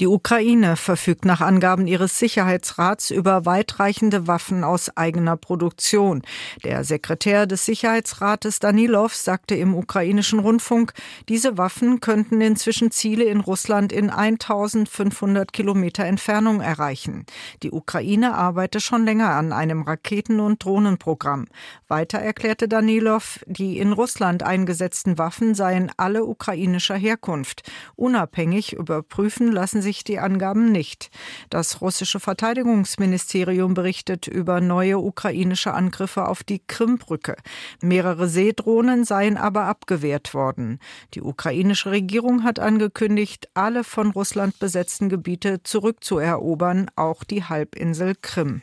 Die 0.00 0.08
Ukraine 0.08 0.74
verfügt 0.74 1.24
nach 1.24 1.40
Angaben 1.40 1.86
ihres 1.86 2.18
Sicherheitsrats 2.18 3.12
über 3.12 3.46
weitreichende 3.46 4.26
Waffen 4.26 4.64
aus 4.64 4.96
eigener 4.96 5.36
Produktion. 5.36 6.22
Der 6.64 6.82
Sekretär 6.82 7.46
des 7.46 7.64
Sicherheitsrates 7.64 8.58
Danilov 8.58 9.14
sagte 9.14 9.54
im 9.54 9.72
ukrainischen 9.72 10.40
Rundfunk, 10.40 10.94
diese 11.28 11.58
Waffen 11.58 12.00
könnten 12.00 12.40
inzwischen 12.40 12.90
Ziele 12.90 13.22
in 13.22 13.38
Russland 13.38 13.92
in 13.92 14.10
1500 14.10 15.52
Kilometer 15.52 16.04
Entfernung 16.04 16.60
erreichen. 16.60 17.24
Die 17.62 17.70
Ukraine 17.70 18.34
arbeite 18.34 18.80
schon 18.80 19.04
länger 19.04 19.30
an 19.30 19.52
einem 19.52 19.82
Raketen- 19.82 20.40
und 20.40 20.64
Drohnenprogramm. 20.64 21.46
Weiter 21.86 22.18
erklärte 22.18 22.66
Danilov, 22.66 23.38
die 23.46 23.78
in 23.78 23.92
Russland 23.92 24.42
eingesetzten 24.42 25.18
Waffen 25.18 25.54
seien 25.54 25.92
alle 25.96 26.24
ukrainischer 26.24 26.96
Herkunft. 26.96 27.62
Unabhängig 27.94 28.72
überprüfen 28.72 29.52
lassen 29.52 29.83
sich 29.84 30.02
die 30.02 30.18
Angaben 30.18 30.72
nicht. 30.72 31.10
Das 31.48 31.80
russische 31.80 32.18
Verteidigungsministerium 32.18 33.74
berichtet 33.74 34.26
über 34.26 34.60
neue 34.60 34.98
ukrainische 34.98 35.72
Angriffe 35.72 36.26
auf 36.26 36.42
die 36.42 36.60
Krimbrücke. 36.66 37.36
Mehrere 37.80 38.28
Seedrohnen 38.28 39.04
seien 39.04 39.36
aber 39.36 39.66
abgewehrt 39.66 40.34
worden. 40.34 40.80
Die 41.14 41.22
ukrainische 41.22 41.92
Regierung 41.92 42.42
hat 42.42 42.58
angekündigt, 42.58 43.48
alle 43.54 43.84
von 43.84 44.10
Russland 44.10 44.58
besetzten 44.58 45.08
Gebiete 45.08 45.62
zurückzuerobern, 45.62 46.90
auch 46.96 47.22
die 47.22 47.44
Halbinsel 47.44 48.14
Krim. 48.20 48.62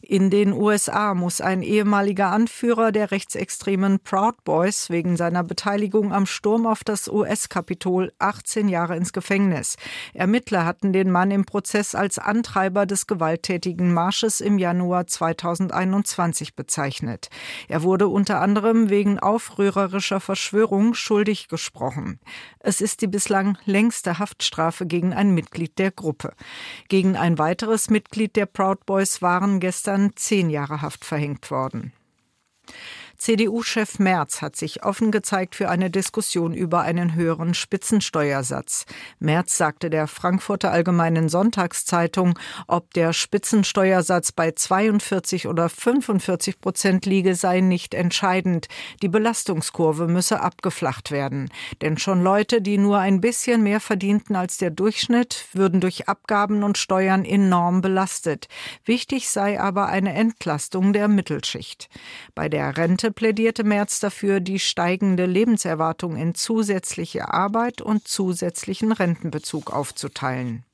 In 0.00 0.30
den 0.30 0.52
USA 0.52 1.14
muss 1.14 1.40
ein 1.40 1.62
ehemaliger 1.62 2.30
Anführer 2.30 2.92
der 2.92 3.10
rechtsextremen 3.10 4.00
Proud 4.00 4.44
Boys 4.44 4.90
wegen 4.90 5.16
seiner 5.16 5.44
Beteiligung 5.44 6.12
am 6.12 6.26
Sturm 6.26 6.66
auf 6.66 6.84
das 6.84 7.08
US-Kapitol 7.08 8.12
18 8.18 8.68
Jahre 8.68 8.96
ins 8.96 9.12
Gefängnis. 9.12 9.76
Ermittler 10.12 10.64
hatten 10.64 10.92
den 10.92 11.10
Mann 11.10 11.30
im 11.30 11.44
Prozess 11.44 11.94
als 11.94 12.18
Antreiber 12.18 12.86
des 12.86 13.06
gewalttätigen 13.06 13.92
Marsches 13.92 14.40
im 14.40 14.58
Januar 14.58 15.06
2021 15.06 16.54
bezeichnet. 16.54 17.28
Er 17.68 17.82
wurde 17.82 18.08
unter 18.08 18.40
anderem 18.40 18.90
wegen 18.90 19.18
aufrührerischer 19.18 20.20
Verschwörung 20.20 20.94
schuldig 20.94 21.48
gesprochen. 21.48 22.18
Es 22.58 22.80
ist 22.80 23.02
die 23.02 23.06
bislang 23.06 23.58
längste 23.64 24.18
Haftstrafe 24.18 24.86
gegen 24.86 25.12
ein 25.12 25.34
Mitglied 25.34 25.78
der 25.78 25.90
Gruppe. 25.90 26.32
Gegen 26.88 27.16
ein 27.16 27.38
weiteres 27.38 27.90
Mitglied 27.90 28.36
der 28.36 28.46
Proud 28.46 28.86
Boys 28.86 29.22
waren 29.22 29.43
gestern 29.60 30.12
zehn 30.16 30.50
Jahre 30.50 30.82
Haft 30.82 31.04
verhängt 31.04 31.50
worden. 31.50 31.92
CDU-Chef 33.16 33.98
Merz 33.98 34.42
hat 34.42 34.56
sich 34.56 34.84
offen 34.84 35.10
gezeigt 35.10 35.54
für 35.54 35.68
eine 35.68 35.90
Diskussion 35.90 36.52
über 36.52 36.82
einen 36.82 37.14
höheren 37.14 37.54
Spitzensteuersatz. 37.54 38.84
Merz 39.18 39.56
sagte 39.56 39.88
der 39.88 40.06
Frankfurter 40.06 40.70
Allgemeinen 40.70 41.28
Sonntagszeitung, 41.28 42.38
ob 42.66 42.92
der 42.94 43.12
Spitzensteuersatz 43.12 44.32
bei 44.32 44.52
42 44.52 45.46
oder 45.46 45.68
45 45.68 46.60
Prozent 46.60 47.06
liege, 47.06 47.34
sei 47.34 47.60
nicht 47.60 47.94
entscheidend. 47.94 48.68
Die 49.02 49.08
Belastungskurve 49.08 50.06
müsse 50.06 50.40
abgeflacht 50.40 51.10
werden. 51.10 51.50
Denn 51.80 51.98
schon 51.98 52.22
Leute, 52.22 52.60
die 52.60 52.78
nur 52.78 52.98
ein 52.98 53.20
bisschen 53.20 53.62
mehr 53.62 53.80
verdienten 53.80 54.36
als 54.36 54.58
der 54.58 54.70
Durchschnitt, 54.70 55.46
würden 55.52 55.80
durch 55.80 56.08
Abgaben 56.08 56.62
und 56.62 56.78
Steuern 56.78 57.24
enorm 57.24 57.80
belastet. 57.80 58.48
Wichtig 58.84 59.30
sei 59.30 59.60
aber 59.60 59.86
eine 59.86 60.12
Entlastung 60.12 60.92
der 60.92 61.08
Mittelschicht. 61.08 61.88
Bei 62.34 62.48
der 62.48 62.76
Rente 62.76 63.13
plädierte 63.14 63.64
Merz 63.64 64.00
dafür, 64.00 64.40
die 64.40 64.58
steigende 64.58 65.26
Lebenserwartung 65.26 66.16
in 66.16 66.34
zusätzliche 66.34 67.32
Arbeit 67.32 67.80
und 67.80 68.06
zusätzlichen 68.06 68.92
Rentenbezug 68.92 69.72
aufzuteilen. 69.72 70.64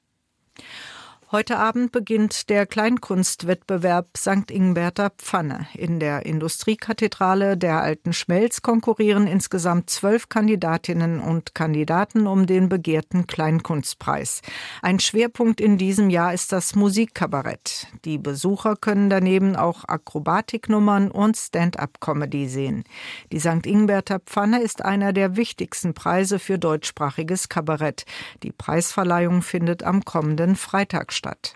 Heute 1.33 1.59
Abend 1.59 1.93
beginnt 1.93 2.51
der 2.51 2.67
Kleinkunstwettbewerb 2.67 4.17
St. 4.17 4.51
Ingberter 4.51 5.11
Pfanne. 5.11 5.69
In 5.75 6.01
der 6.01 6.27
Industriekathedrale 6.27 7.57
der 7.57 7.83
Alten 7.83 8.13
Schmelz 8.13 8.63
konkurrieren 8.63 9.29
insgesamt 9.29 9.91
zwölf 9.91 10.29
Kandidatinnen 10.29 11.21
und 11.21 11.55
Kandidaten 11.55 12.27
um 12.27 12.47
den 12.47 12.69
begehrten 12.69 13.29
Kleinkunstpreis. 13.29 14.41
Ein 14.83 14.99
Schwerpunkt 14.99 15.61
in 15.61 15.79
diesem 15.79 16.11
Jahr 16.11 16.35
ist 16.35 16.51
das 16.51 16.75
Musikkabarett. 16.75 17.87
Die 18.05 18.19
Besucher 18.19 18.75
können 18.75 19.09
daneben 19.09 19.55
auch 19.55 19.85
Akrobatiknummern 19.87 21.13
und 21.13 21.37
Stand-up-Comedy 21.37 22.49
sehen. 22.49 22.83
Die 23.31 23.39
St. 23.39 23.67
Ingberter 23.67 24.19
Pfanne 24.19 24.63
ist 24.63 24.85
einer 24.85 25.13
der 25.13 25.37
wichtigsten 25.37 25.95
Preise 25.95 26.41
für 26.41 26.59
deutschsprachiges 26.59 27.49
Kabarett. 27.49 28.05
Die 28.43 28.51
Preisverleihung 28.51 29.43
findet 29.43 29.85
am 29.85 30.05
kommenden 30.05 30.57
Freitag 30.57 31.13
statt 31.13 31.20
statt. 31.21 31.55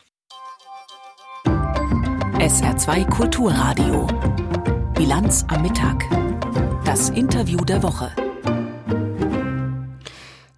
SR2 2.38 3.08
Kulturradio. 3.08 4.06
Bilanz 4.92 5.46
am 5.48 5.62
Mittag. 5.62 6.04
Das 6.84 7.08
Interview 7.08 7.64
der 7.64 7.82
Woche. 7.82 8.12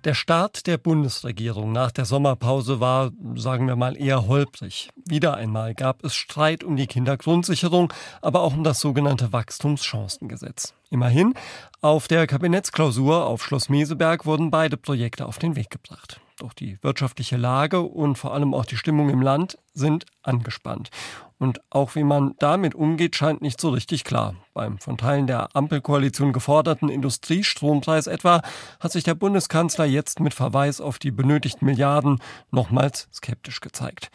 Der 0.02 0.14
Start 0.14 0.66
der 0.66 0.78
Bundesregierung 0.78 1.70
nach 1.70 1.92
der 1.92 2.04
Sommerpause 2.04 2.80
war, 2.80 3.12
sagen 3.36 3.68
wir 3.68 3.76
mal, 3.76 3.96
eher 3.96 4.26
holprig. 4.26 4.90
Wieder 5.04 5.34
einmal 5.34 5.74
gab 5.74 6.04
es 6.04 6.16
Streit 6.16 6.64
um 6.64 6.74
die 6.74 6.88
Kindergrundsicherung, 6.88 7.92
aber 8.22 8.40
auch 8.40 8.54
um 8.54 8.64
das 8.64 8.80
sogenannte 8.80 9.32
Wachstumschancengesetz. 9.32 10.74
Immerhin, 10.90 11.34
auf 11.80 12.08
der 12.08 12.26
Kabinettsklausur 12.26 13.24
auf 13.24 13.44
Schloss 13.44 13.68
Meseberg 13.68 14.26
wurden 14.26 14.50
beide 14.50 14.76
Projekte 14.76 15.26
auf 15.26 15.38
den 15.38 15.54
Weg 15.54 15.70
gebracht. 15.70 16.20
Doch 16.38 16.52
die 16.52 16.78
wirtschaftliche 16.82 17.38
Lage 17.38 17.80
und 17.80 18.16
vor 18.16 18.34
allem 18.34 18.52
auch 18.52 18.66
die 18.66 18.76
Stimmung 18.76 19.08
im 19.08 19.22
Land 19.22 19.58
sind 19.72 20.04
angespannt. 20.22 20.90
Und 21.38 21.60
auch 21.70 21.94
wie 21.94 22.04
man 22.04 22.34
damit 22.38 22.74
umgeht, 22.74 23.16
scheint 23.16 23.40
nicht 23.40 23.60
so 23.60 23.70
richtig 23.70 24.04
klar. 24.04 24.34
Beim 24.52 24.78
von 24.78 24.98
Teilen 24.98 25.26
der 25.26 25.54
Ampelkoalition 25.54 26.32
geforderten 26.32 26.88
Industriestrompreis 26.88 28.06
etwa 28.06 28.42
hat 28.80 28.92
sich 28.92 29.04
der 29.04 29.14
Bundeskanzler 29.14 29.86
jetzt 29.86 30.20
mit 30.20 30.34
Verweis 30.34 30.80
auf 30.80 30.98
die 30.98 31.10
benötigten 31.10 31.66
Milliarden 31.66 32.20
nochmals 32.50 33.08
skeptisch 33.12 33.60
gezeigt. 33.60 34.10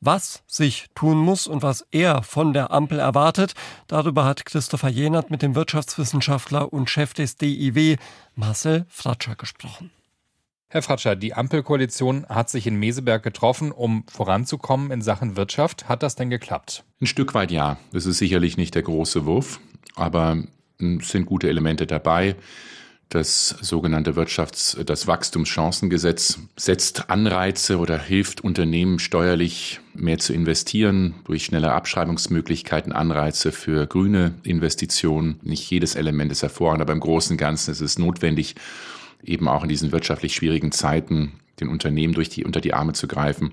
Was 0.00 0.44
sich 0.46 0.86
tun 0.94 1.18
muss 1.18 1.46
und 1.46 1.62
was 1.62 1.84
er 1.90 2.22
von 2.22 2.52
der 2.52 2.70
Ampel 2.70 2.98
erwartet, 2.98 3.54
darüber 3.88 4.24
hat 4.24 4.46
Christopher 4.46 4.88
Jenert 4.88 5.30
mit 5.30 5.42
dem 5.42 5.54
Wirtschaftswissenschaftler 5.54 6.72
und 6.72 6.88
Chef 6.88 7.14
des 7.14 7.36
DIW 7.36 7.96
Marcel 8.36 8.86
Fratscher 8.88 9.34
gesprochen. 9.34 9.90
Herr 10.70 10.82
Fratscher, 10.82 11.16
die 11.16 11.32
Ampelkoalition 11.32 12.26
hat 12.28 12.50
sich 12.50 12.66
in 12.66 12.76
Meseberg 12.76 13.22
getroffen, 13.22 13.72
um 13.72 14.04
voranzukommen 14.06 14.90
in 14.90 15.00
Sachen 15.00 15.34
Wirtschaft. 15.34 15.88
Hat 15.88 16.02
das 16.02 16.14
denn 16.14 16.28
geklappt? 16.28 16.84
Ein 17.00 17.06
Stück 17.06 17.32
weit 17.32 17.50
ja. 17.50 17.78
Das 17.90 18.04
ist 18.04 18.18
sicherlich 18.18 18.58
nicht 18.58 18.74
der 18.74 18.82
große 18.82 19.24
Wurf, 19.24 19.60
aber 19.96 20.42
es 20.78 21.08
sind 21.08 21.24
gute 21.24 21.48
Elemente 21.48 21.86
dabei. 21.86 22.36
Das 23.08 23.48
sogenannte 23.62 24.14
Wirtschafts-, 24.16 24.84
das 24.84 25.06
Wachstumschancengesetz 25.06 26.40
setzt 26.56 27.08
Anreize 27.08 27.78
oder 27.78 27.98
hilft 27.98 28.42
Unternehmen 28.42 28.98
steuerlich 28.98 29.80
mehr 29.94 30.18
zu 30.18 30.34
investieren 30.34 31.14
durch 31.24 31.46
schnelle 31.46 31.72
Abschreibungsmöglichkeiten, 31.72 32.92
Anreize 32.92 33.52
für 33.52 33.86
grüne 33.86 34.34
Investitionen. 34.42 35.40
Nicht 35.42 35.70
jedes 35.70 35.94
Element 35.94 36.30
ist 36.30 36.42
hervorragend, 36.42 36.82
aber 36.82 36.92
im 36.92 37.00
Großen 37.00 37.32
und 37.32 37.38
Ganzen 37.38 37.70
ist 37.70 37.80
es 37.80 37.98
notwendig, 37.98 38.54
eben 39.22 39.48
auch 39.48 39.62
in 39.62 39.68
diesen 39.68 39.92
wirtschaftlich 39.92 40.34
schwierigen 40.34 40.72
Zeiten 40.72 41.32
den 41.60 41.68
Unternehmen 41.68 42.14
durch 42.14 42.28
die, 42.28 42.44
unter 42.44 42.60
die 42.60 42.74
Arme 42.74 42.92
zu 42.92 43.08
greifen. 43.08 43.52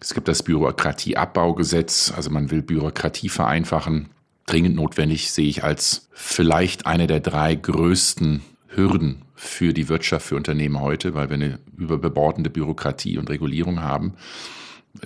Es 0.00 0.14
gibt 0.14 0.28
das 0.28 0.42
Bürokratieabbaugesetz, 0.42 2.12
also 2.14 2.30
man 2.30 2.50
will 2.50 2.62
Bürokratie 2.62 3.28
vereinfachen. 3.28 4.10
Dringend 4.46 4.76
notwendig 4.76 5.30
sehe 5.30 5.48
ich 5.48 5.64
als 5.64 6.08
vielleicht 6.12 6.86
eine 6.86 7.06
der 7.06 7.20
drei 7.20 7.54
größten 7.54 8.42
Hürden 8.68 9.22
für 9.34 9.72
die 9.72 9.88
Wirtschaft, 9.88 10.26
für 10.26 10.36
Unternehmen 10.36 10.80
heute, 10.80 11.14
weil 11.14 11.28
wir 11.28 11.34
eine 11.34 11.58
überbordende 11.76 12.50
Bürokratie 12.50 13.18
und 13.18 13.28
Regulierung 13.30 13.80
haben. 13.80 14.14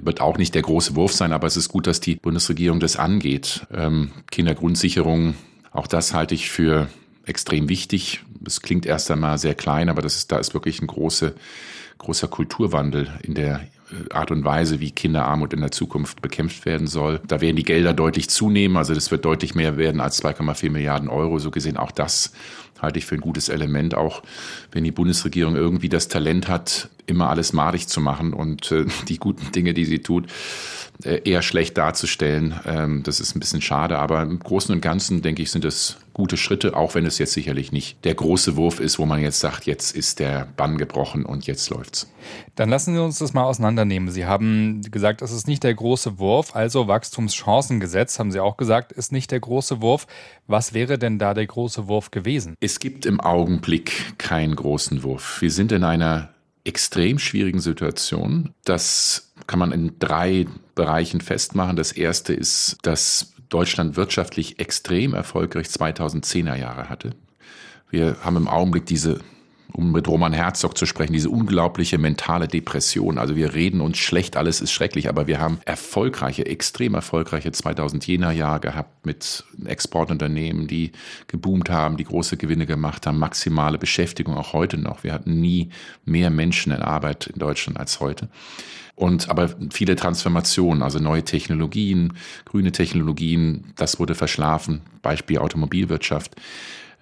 Wird 0.01 0.21
auch 0.21 0.39
nicht 0.39 0.55
der 0.55 0.63
große 0.63 0.95
Wurf 0.95 1.13
sein, 1.13 1.33
aber 1.33 1.47
es 1.47 1.57
ist 1.57 1.69
gut, 1.69 1.87
dass 1.87 2.01
die 2.01 2.17
Bundesregierung 2.17 2.81
das 2.81 2.97
angeht. 2.97 3.67
Ähm, 3.73 4.11
Kindergrundsicherung, 4.31 5.35
auch 5.71 5.87
das 5.87 6.15
halte 6.15 6.35
ich 6.35 6.51
für 6.51 6.89
extrem 7.25 7.69
wichtig. 7.69 8.23
Es 8.47 8.61
klingt 8.61 8.87
erst 8.87 9.11
einmal 9.11 9.39
sehr 9.39 9.55
klein, 9.55 9.89
aber 9.89 10.03
das 10.03 10.17
ist, 10.17 10.33
da 10.33 10.39
ist 10.39 10.55
wirklich 10.55 10.81
ein 10.81 10.87
große, 10.87 11.35
großer 11.99 12.29
Kulturwandel 12.29 13.09
in 13.23 13.35
der 13.35 13.61
äh, 13.91 14.13
Art 14.13 14.31
und 14.31 14.45
Weise, 14.45 14.81
wie 14.81 14.91
Kinderarmut 14.91 15.53
in 15.53 15.61
der 15.61 15.71
Zukunft 15.71 16.23
bekämpft 16.23 16.67
werden 16.67 16.87
soll. 16.87 17.21
Da 17.27 17.41
werden 17.41 17.57
die 17.57 17.63
Gelder 17.63 17.93
deutlich 17.93 18.29
zunehmen, 18.31 18.77
also 18.77 18.95
das 18.95 19.11
wird 19.11 19.25
deutlich 19.25 19.55
mehr 19.55 19.77
werden 19.77 20.01
als 20.01 20.23
2,4 20.23 20.71
Milliarden 20.71 21.09
Euro. 21.09 21.39
So 21.39 21.51
gesehen 21.51 21.77
auch 21.77 21.93
das 21.93 22.33
halte 22.83 22.99
ich 22.99 23.07
für 23.07 23.15
ein 23.15 23.21
gutes 23.21 23.49
Element, 23.49 23.95
auch 23.95 24.23
wenn 24.73 24.83
die 24.83 24.91
Bundesregierung 24.91 25.55
irgendwie 25.55 25.89
das 25.89 26.09
Talent 26.09 26.49
hat, 26.49 26.89
immer 27.07 27.31
alles 27.31 27.53
madig 27.53 27.87
zu 27.87 28.01
machen 28.01 28.35
und 28.35 28.73
äh, 28.73 28.87
die 29.09 29.19
guten 29.19 29.53
Dinge, 29.53 29.73
die 29.73 29.85
sie 29.85 30.01
tut, 30.01 30.27
äh, 31.05 31.21
eher 31.25 31.43
schlecht 31.43 31.79
darzustellen. 31.79 32.61
Ähm, 32.67 33.03
das 33.05 33.21
ist 33.21 33.37
ein 33.37 33.41
bisschen 33.41 33.63
schade, 33.63 33.99
aber 33.99 34.23
im 34.23 34.39
Großen 34.39 34.75
und 34.75 34.81
Ganzen, 34.81 35.23
denke 35.23 35.43
ich, 35.43 35.51
sind 35.51 35.65
es 35.65 35.97
gute 36.13 36.37
Schritte, 36.37 36.77
auch 36.77 36.95
wenn 36.95 37.07
es 37.07 37.19
jetzt 37.19 37.33
sicherlich 37.33 37.73
nicht 37.73 38.05
der 38.05 38.15
große 38.15 38.57
Wurf 38.57 38.81
ist, 38.81 38.99
wo 38.99 39.07
man 39.07 39.21
jetzt 39.21 39.41
sagt, 39.41 39.67
jetzt 39.67 39.95
ist 39.95 40.19
der 40.19 40.47
Bann 40.57 40.79
gebrochen 40.79 41.25
und 41.25 41.47
jetzt 41.47 41.71
läuft's. 41.71 42.11
Dann 42.55 42.69
lassen 42.69 42.95
Sie 42.95 43.03
uns 43.03 43.19
das 43.19 43.33
mal 43.33 43.45
auseinandernehmen. 43.45 44.11
Sie 44.11 44.27
haben 44.27 44.83
gesagt, 44.83 45.23
es 45.23 45.33
ist 45.33 45.49
nicht 45.49 45.63
der 45.63 45.75
große 45.75 46.19
Wurf, 46.19 46.55
also 46.55 46.89
Wachstumschancengesetz, 46.89 48.19
haben 48.19 48.33
Sie 48.33 48.41
auch 48.41 48.57
gesagt, 48.57 48.93
ist 48.93 49.13
nicht 49.13 49.31
der 49.31 49.41
große 49.41 49.81
Wurf. 49.81 50.07
Was 50.47 50.75
wäre 50.75 50.99
denn 50.99 51.19
da 51.19 51.35
der 51.35 51.47
große 51.47 51.89
Wurf 51.89 52.11
gewesen? 52.11 52.57
Es 52.61 52.79
gibt 52.79 53.07
im 53.07 53.21
Augenblick 53.21 54.19
keinen 54.19 54.55
großen 54.55 55.03
Wurf. 55.03 55.41
Wir 55.41 55.51
sind 55.51 55.73
in 55.73 55.85
einer 55.85 56.31
extrem 56.65 57.19
schwierigen 57.19 57.61
Situation. 57.61 58.55
Das 58.65 59.33
kann 59.47 59.59
man 59.59 59.73
in 59.73 59.99
drei 59.99 60.47
Bereichen 60.75 61.21
festmachen. 61.21 61.77
Das 61.77 61.93
erste 61.93 62.33
ist, 62.33 62.79
dass 62.83 63.32
Deutschland 63.53 63.97
wirtschaftlich 63.97 64.59
extrem 64.59 65.15
erfolgreich 65.15 65.67
2010er 65.67 66.57
Jahre 66.57 66.89
hatte. 66.89 67.11
Wir 67.91 68.17
haben 68.25 68.37
im 68.37 68.49
Augenblick 68.49 68.87
diese 68.87 69.21
um 69.73 69.93
mit 69.93 70.07
Roman 70.09 70.33
Herzog 70.33 70.77
zu 70.77 70.87
sprechen, 70.87 71.13
diese 71.13 71.31
unglaubliche 71.31 71.99
mentale 71.99 72.49
Depression. 72.49 73.19
Also 73.19 73.37
wir 73.37 73.55
reden 73.55 73.81
uns 73.81 73.99
schlecht, 73.99 74.37
alles 74.37 74.61
ist 74.61 74.73
schrecklich, 74.73 75.09
aber 75.09 75.27
wir 75.27 75.41
haben 75.41 75.59
erfolgreiche, 75.65 76.47
extrem 76.47 76.95
erfolgreiche 76.95 77.51
2010er 77.51 78.31
Jahre 78.31 78.61
gehabt 78.61 79.07
mit 79.07 79.45
Exportunternehmen, 79.65 80.67
die 80.67 80.93
geboomt 81.27 81.71
haben, 81.71 81.97
die 81.97 82.05
große 82.05 82.37
Gewinne 82.37 82.67
gemacht 82.67 83.07
haben, 83.07 83.19
maximale 83.19 83.79
Beschäftigung 83.79 84.37
auch 84.37 84.53
heute 84.53 84.79
noch. 84.79 85.05
Wir 85.05 85.13
hatten 85.13 85.41
nie 85.41 85.71
mehr 86.05 86.31
Menschen 86.31 86.73
in 86.73 86.83
Arbeit 86.83 87.29
in 87.29 87.39
Deutschland 87.39 87.79
als 87.79 88.01
heute. 88.01 88.29
Und 88.95 89.31
aber 89.31 89.51
viele 89.71 89.97
Transformationen, 89.97 90.83
also 90.83 90.99
neue 90.99 91.25
Technologien, 91.25 92.13
grüne 92.45 92.73
Technologien, 92.73 93.73
das 93.77 93.99
wurde 93.99 94.15
verschlafen. 94.15 94.83
Beispiel 95.01 95.39
Automobilwirtschaft. 95.39 96.37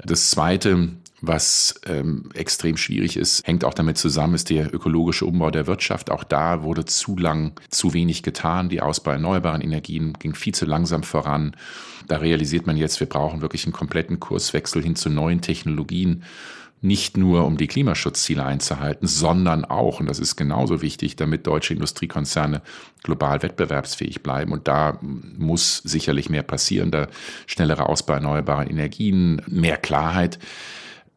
Das 0.02 0.30
zweite 0.30 0.90
was 1.22 1.80
ähm, 1.86 2.30
extrem 2.34 2.76
schwierig 2.76 3.16
ist, 3.16 3.46
hängt 3.46 3.64
auch 3.64 3.74
damit 3.74 3.98
zusammen, 3.98 4.34
ist 4.34 4.50
der 4.50 4.74
ökologische 4.74 5.26
Umbau 5.26 5.50
der 5.50 5.66
Wirtschaft. 5.66 6.10
Auch 6.10 6.24
da 6.24 6.62
wurde 6.62 6.84
zu 6.86 7.16
lang 7.16 7.52
zu 7.68 7.92
wenig 7.92 8.22
getan. 8.22 8.68
Die 8.68 8.80
Ausbau 8.80 9.12
erneuerbaren 9.12 9.60
Energien 9.60 10.14
ging 10.14 10.34
viel 10.34 10.54
zu 10.54 10.64
langsam 10.64 11.02
voran. 11.02 11.56
Da 12.08 12.16
realisiert 12.16 12.66
man 12.66 12.76
jetzt, 12.76 13.00
wir 13.00 13.08
brauchen 13.08 13.42
wirklich 13.42 13.64
einen 13.64 13.72
kompletten 13.72 14.18
Kurswechsel 14.18 14.82
hin 14.82 14.96
zu 14.96 15.10
neuen 15.10 15.42
Technologien. 15.42 16.24
Nicht 16.82 17.18
nur, 17.18 17.44
um 17.44 17.58
die 17.58 17.66
Klimaschutzziele 17.66 18.42
einzuhalten, 18.42 19.06
sondern 19.06 19.66
auch, 19.66 20.00
und 20.00 20.06
das 20.06 20.18
ist 20.18 20.36
genauso 20.36 20.80
wichtig, 20.80 21.14
damit 21.14 21.46
deutsche 21.46 21.74
Industriekonzerne 21.74 22.62
global 23.02 23.42
wettbewerbsfähig 23.42 24.22
bleiben. 24.22 24.52
Und 24.52 24.66
da 24.66 24.98
muss 25.02 25.82
sicherlich 25.84 26.30
mehr 26.30 26.42
passieren, 26.42 26.90
da 26.90 27.08
schnellere 27.46 27.86
Ausbau 27.86 28.14
erneuerbarer 28.14 28.70
Energien, 28.70 29.42
mehr 29.46 29.76
Klarheit. 29.76 30.38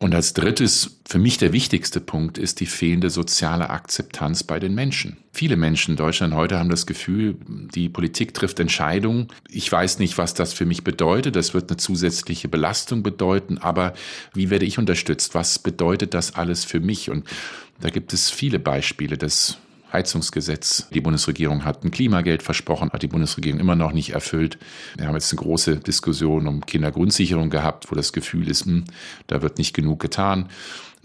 Und 0.03 0.13
als 0.13 0.33
drittes, 0.33 0.99
für 1.07 1.17
mich 1.17 1.37
der 1.37 1.53
wichtigste 1.53 2.01
Punkt 2.01 2.37
ist 2.37 2.59
die 2.59 2.65
fehlende 2.65 3.09
soziale 3.09 3.69
Akzeptanz 3.69 4.43
bei 4.43 4.59
den 4.59 4.75
Menschen. 4.75 5.15
Viele 5.31 5.55
Menschen 5.55 5.91
in 5.91 5.95
Deutschland 5.95 6.33
heute 6.33 6.59
haben 6.59 6.67
das 6.67 6.85
Gefühl, 6.85 7.37
die 7.47 7.87
Politik 7.87 8.33
trifft 8.33 8.59
Entscheidungen. 8.59 9.29
Ich 9.47 9.71
weiß 9.71 9.99
nicht, 9.99 10.17
was 10.17 10.33
das 10.33 10.51
für 10.51 10.65
mich 10.65 10.83
bedeutet. 10.83 11.37
Das 11.37 11.53
wird 11.53 11.69
eine 11.69 11.77
zusätzliche 11.77 12.49
Belastung 12.49 13.01
bedeuten. 13.01 13.59
Aber 13.59 13.93
wie 14.33 14.49
werde 14.49 14.65
ich 14.65 14.77
unterstützt? 14.77 15.35
Was 15.35 15.57
bedeutet 15.57 16.13
das 16.13 16.35
alles 16.35 16.65
für 16.65 16.81
mich? 16.81 17.09
Und 17.09 17.25
da 17.79 17.89
gibt 17.89 18.11
es 18.11 18.29
viele 18.29 18.59
Beispiele, 18.59 19.17
dass 19.17 19.57
Heizungsgesetz. 19.93 20.89
Die 20.93 21.01
Bundesregierung 21.01 21.63
hat 21.63 21.83
ein 21.83 21.91
Klimageld 21.91 22.43
versprochen, 22.43 22.89
hat 22.91 23.03
die 23.03 23.07
Bundesregierung 23.07 23.59
immer 23.59 23.75
noch 23.75 23.93
nicht 23.93 24.09
erfüllt. 24.09 24.57
Wir 24.97 25.07
haben 25.07 25.15
jetzt 25.15 25.31
eine 25.31 25.41
große 25.41 25.77
Diskussion 25.77 26.47
um 26.47 26.65
Kindergrundsicherung 26.65 27.49
gehabt, 27.49 27.91
wo 27.91 27.95
das 27.95 28.11
Gefühl 28.11 28.49
ist, 28.49 28.65
hm, 28.65 28.85
da 29.27 29.41
wird 29.41 29.57
nicht 29.57 29.73
genug 29.73 29.99
getan. 29.99 30.49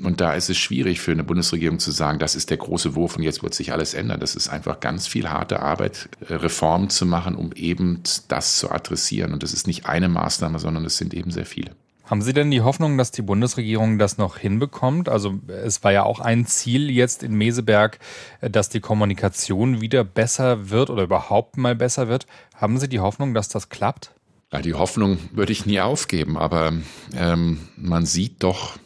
Und 0.01 0.21
da 0.21 0.33
ist 0.33 0.49
es 0.49 0.57
schwierig 0.57 1.01
für 1.01 1.11
eine 1.11 1.25
Bundesregierung 1.25 1.81
zu 1.81 1.91
sagen, 1.91 2.21
das 2.21 2.37
ist 2.37 2.51
der 2.51 2.57
große 2.57 2.95
Wurf 2.95 3.17
und 3.17 3.25
jetzt 3.25 3.43
wird 3.43 3.55
sich 3.55 3.73
alles 3.73 3.95
ändern. 3.95 4.21
Das 4.21 4.37
ist 4.37 4.49
einfach 4.49 4.79
ganz 4.79 5.09
viel 5.09 5.29
harte 5.29 5.61
Arbeit, 5.61 6.09
äh, 6.21 6.35
Reformen 6.35 6.89
zu 6.89 7.05
machen, 7.05 7.35
um 7.35 7.53
eben 7.53 8.03
das 8.29 8.59
zu 8.59 8.71
adressieren. 8.71 9.33
Und 9.33 9.43
das 9.43 9.53
ist 9.53 9.67
nicht 9.67 9.87
eine 9.87 10.09
Maßnahme, 10.09 10.61
sondern 10.61 10.85
es 10.85 10.99
sind 10.99 11.15
eben 11.15 11.33
sehr 11.33 11.47
viele. 11.47 11.73
Haben 12.09 12.23
Sie 12.23 12.33
denn 12.33 12.51
die 12.51 12.63
Hoffnung, 12.63 12.97
dass 12.97 13.11
die 13.11 13.21
Bundesregierung 13.21 13.99
das 13.99 14.17
noch 14.17 14.39
hinbekommt? 14.39 15.11
Also 15.11 15.41
es 15.47 15.85
war 15.85 15.93
ja 15.93 16.05
auch 16.05 16.21
ein 16.21 16.47
Ziel 16.47 16.91
jetzt 16.91 17.23
in 17.23 17.35
Meseberg, 17.35 17.99
dass 18.41 18.71
die 18.71 18.81
Kommunikation 18.81 19.83
wieder 19.83 20.05
besser 20.05 20.71
wird 20.71 20.89
oder 20.89 21.03
überhaupt 21.03 21.59
mal 21.59 21.75
besser 21.75 22.09
wird. 22.09 22.27
Haben 22.55 22.79
Sie 22.79 22.89
die 22.89 23.01
Hoffnung, 23.01 23.35
dass 23.35 23.51
das 23.51 23.69
klappt? 23.69 24.13
Ja, 24.51 24.63
die 24.63 24.73
Hoffnung 24.73 25.19
würde 25.33 25.53
ich 25.53 25.67
nie 25.67 25.81
aufgeben, 25.81 26.39
aber 26.39 26.73
ähm, 27.15 27.69
man 27.77 28.07
sieht 28.07 28.43
doch, 28.43 28.79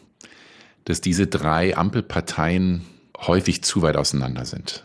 dass 0.83 0.99
diese 0.99 1.25
drei 1.25 1.77
Ampelparteien 1.77 2.85
häufig 3.17 3.63
zu 3.63 3.81
weit 3.81 3.95
auseinander 3.95 4.43
sind 4.43 4.83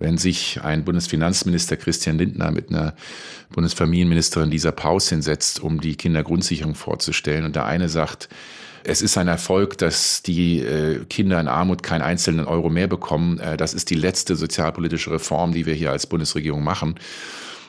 wenn 0.00 0.18
sich 0.18 0.60
ein 0.62 0.84
Bundesfinanzminister 0.84 1.76
Christian 1.76 2.18
Lindner 2.18 2.50
mit 2.50 2.70
einer 2.70 2.94
Bundesfamilienministerin 3.50 4.50
Lisa 4.50 4.72
Paus 4.72 5.08
hinsetzt, 5.08 5.62
um 5.62 5.80
die 5.80 5.94
Kindergrundsicherung 5.94 6.74
vorzustellen 6.74 7.44
und 7.44 7.54
der 7.54 7.66
eine 7.66 7.88
sagt, 7.88 8.28
es 8.82 9.02
ist 9.02 9.18
ein 9.18 9.28
Erfolg, 9.28 9.76
dass 9.78 10.22
die 10.22 10.60
äh, 10.60 11.04
Kinder 11.04 11.38
in 11.38 11.48
Armut 11.48 11.82
keinen 11.82 12.00
einzelnen 12.00 12.46
Euro 12.46 12.70
mehr 12.70 12.86
bekommen. 12.86 13.38
Äh, 13.38 13.58
das 13.58 13.74
ist 13.74 13.90
die 13.90 13.94
letzte 13.94 14.36
sozialpolitische 14.36 15.10
Reform, 15.10 15.52
die 15.52 15.66
wir 15.66 15.74
hier 15.74 15.90
als 15.90 16.06
Bundesregierung 16.06 16.64
machen. 16.64 16.94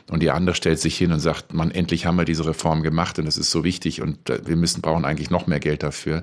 Und 0.10 0.24
die 0.24 0.32
andere 0.32 0.56
stellt 0.56 0.80
sich 0.80 0.98
hin 0.98 1.12
und 1.12 1.20
sagt, 1.20 1.54
man, 1.54 1.72
endlich 1.72 2.06
haben 2.06 2.18
wir 2.18 2.26
diese 2.26 2.46
Reform 2.46 2.82
gemacht 2.82 3.20
und 3.20 3.28
es 3.28 3.38
ist 3.38 3.52
so 3.52 3.64
wichtig 3.64 4.02
und 4.02 4.30
äh, 4.30 4.40
wir 4.46 4.56
müssen, 4.56 4.82
brauchen 4.82 5.04
eigentlich 5.04 5.30
noch 5.30 5.48
mehr 5.48 5.60
Geld 5.60 5.84
dafür. 5.84 6.22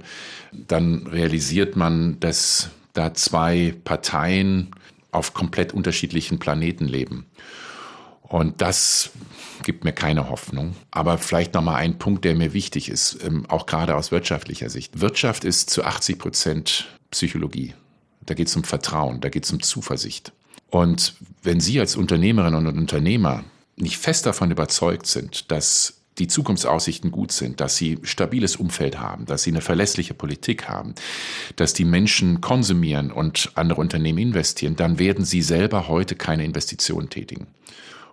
Dann 0.53 1.07
realisiert 1.07 1.77
man, 1.77 2.18
dass 2.21 2.71
da 2.94 3.12
zwei 3.12 3.75
Parteien 3.85 4.71
auf 5.11 5.35
komplett 5.35 5.73
unterschiedlichen 5.73 6.38
Planeten 6.38 6.87
leben. 6.87 7.27
Und 8.23 8.61
das 8.61 9.11
gibt 9.62 9.85
mir 9.85 9.92
keine 9.92 10.29
Hoffnung. 10.29 10.77
Aber 10.90 11.16
vielleicht 11.16 11.55
noch 11.55 11.62
mal 11.62 11.77
ein 11.77 11.99
Punkt, 11.99 12.25
der 12.25 12.35
mir 12.35 12.53
wichtig 12.53 12.90
ist, 12.90 13.18
ähm, 13.25 13.47
auch 13.49 13.66
gerade 13.66 13.97
aus 13.97 14.12
wirtschaftlicher 14.12 14.68
Sicht. 14.68 15.01
Wirtschaft 15.01 15.44
ist 15.44 15.71
zu 15.71 15.85
80 15.85 16.18
Prozent 16.18 16.88
Psychologie. 17.11 17.75
Da 18.27 18.35
geht 18.35 18.49
es 18.49 18.57
um 18.57 18.64
Vertrauen, 18.64 19.21
da 19.23 19.31
geht 19.31 19.44
es 19.44 19.53
um 19.53 19.62
Zuversicht. 19.62 20.33
Und 20.68 21.14
wenn 21.42 21.61
Sie 21.61 21.81
als 21.81 21.97
Unternehmerinnen 21.97 22.66
und 22.66 22.77
Unternehmer 22.77 23.44
nicht 23.77 23.97
fest 23.97 24.27
davon 24.27 24.51
überzeugt 24.51 25.07
sind, 25.07 25.51
dass 25.51 25.98
die 26.19 26.27
Zukunftsaussichten 26.27 27.11
gut 27.11 27.33
sind, 27.33 27.61
dass 27.61 27.77
sie 27.77 27.99
stabiles 28.03 28.57
Umfeld 28.57 28.99
haben, 28.99 29.27
dass 29.27 29.43
sie 29.43 29.51
eine 29.51 29.61
verlässliche 29.61 30.15
Politik 30.15 30.69
haben, 30.69 30.95
dass 31.57 31.73
die 31.73 31.85
Menschen 31.85 32.41
konsumieren 32.41 33.11
und 33.11 33.51
andere 33.55 33.81
Unternehmen 33.81 34.19
investieren, 34.19 34.77
dann 34.77 34.99
werden 34.99 35.25
sie 35.25 35.43
selber 35.43 35.89
heute 35.89 36.15
keine 36.15 36.45
Investitionen 36.45 37.11
tätigen. 37.11 37.47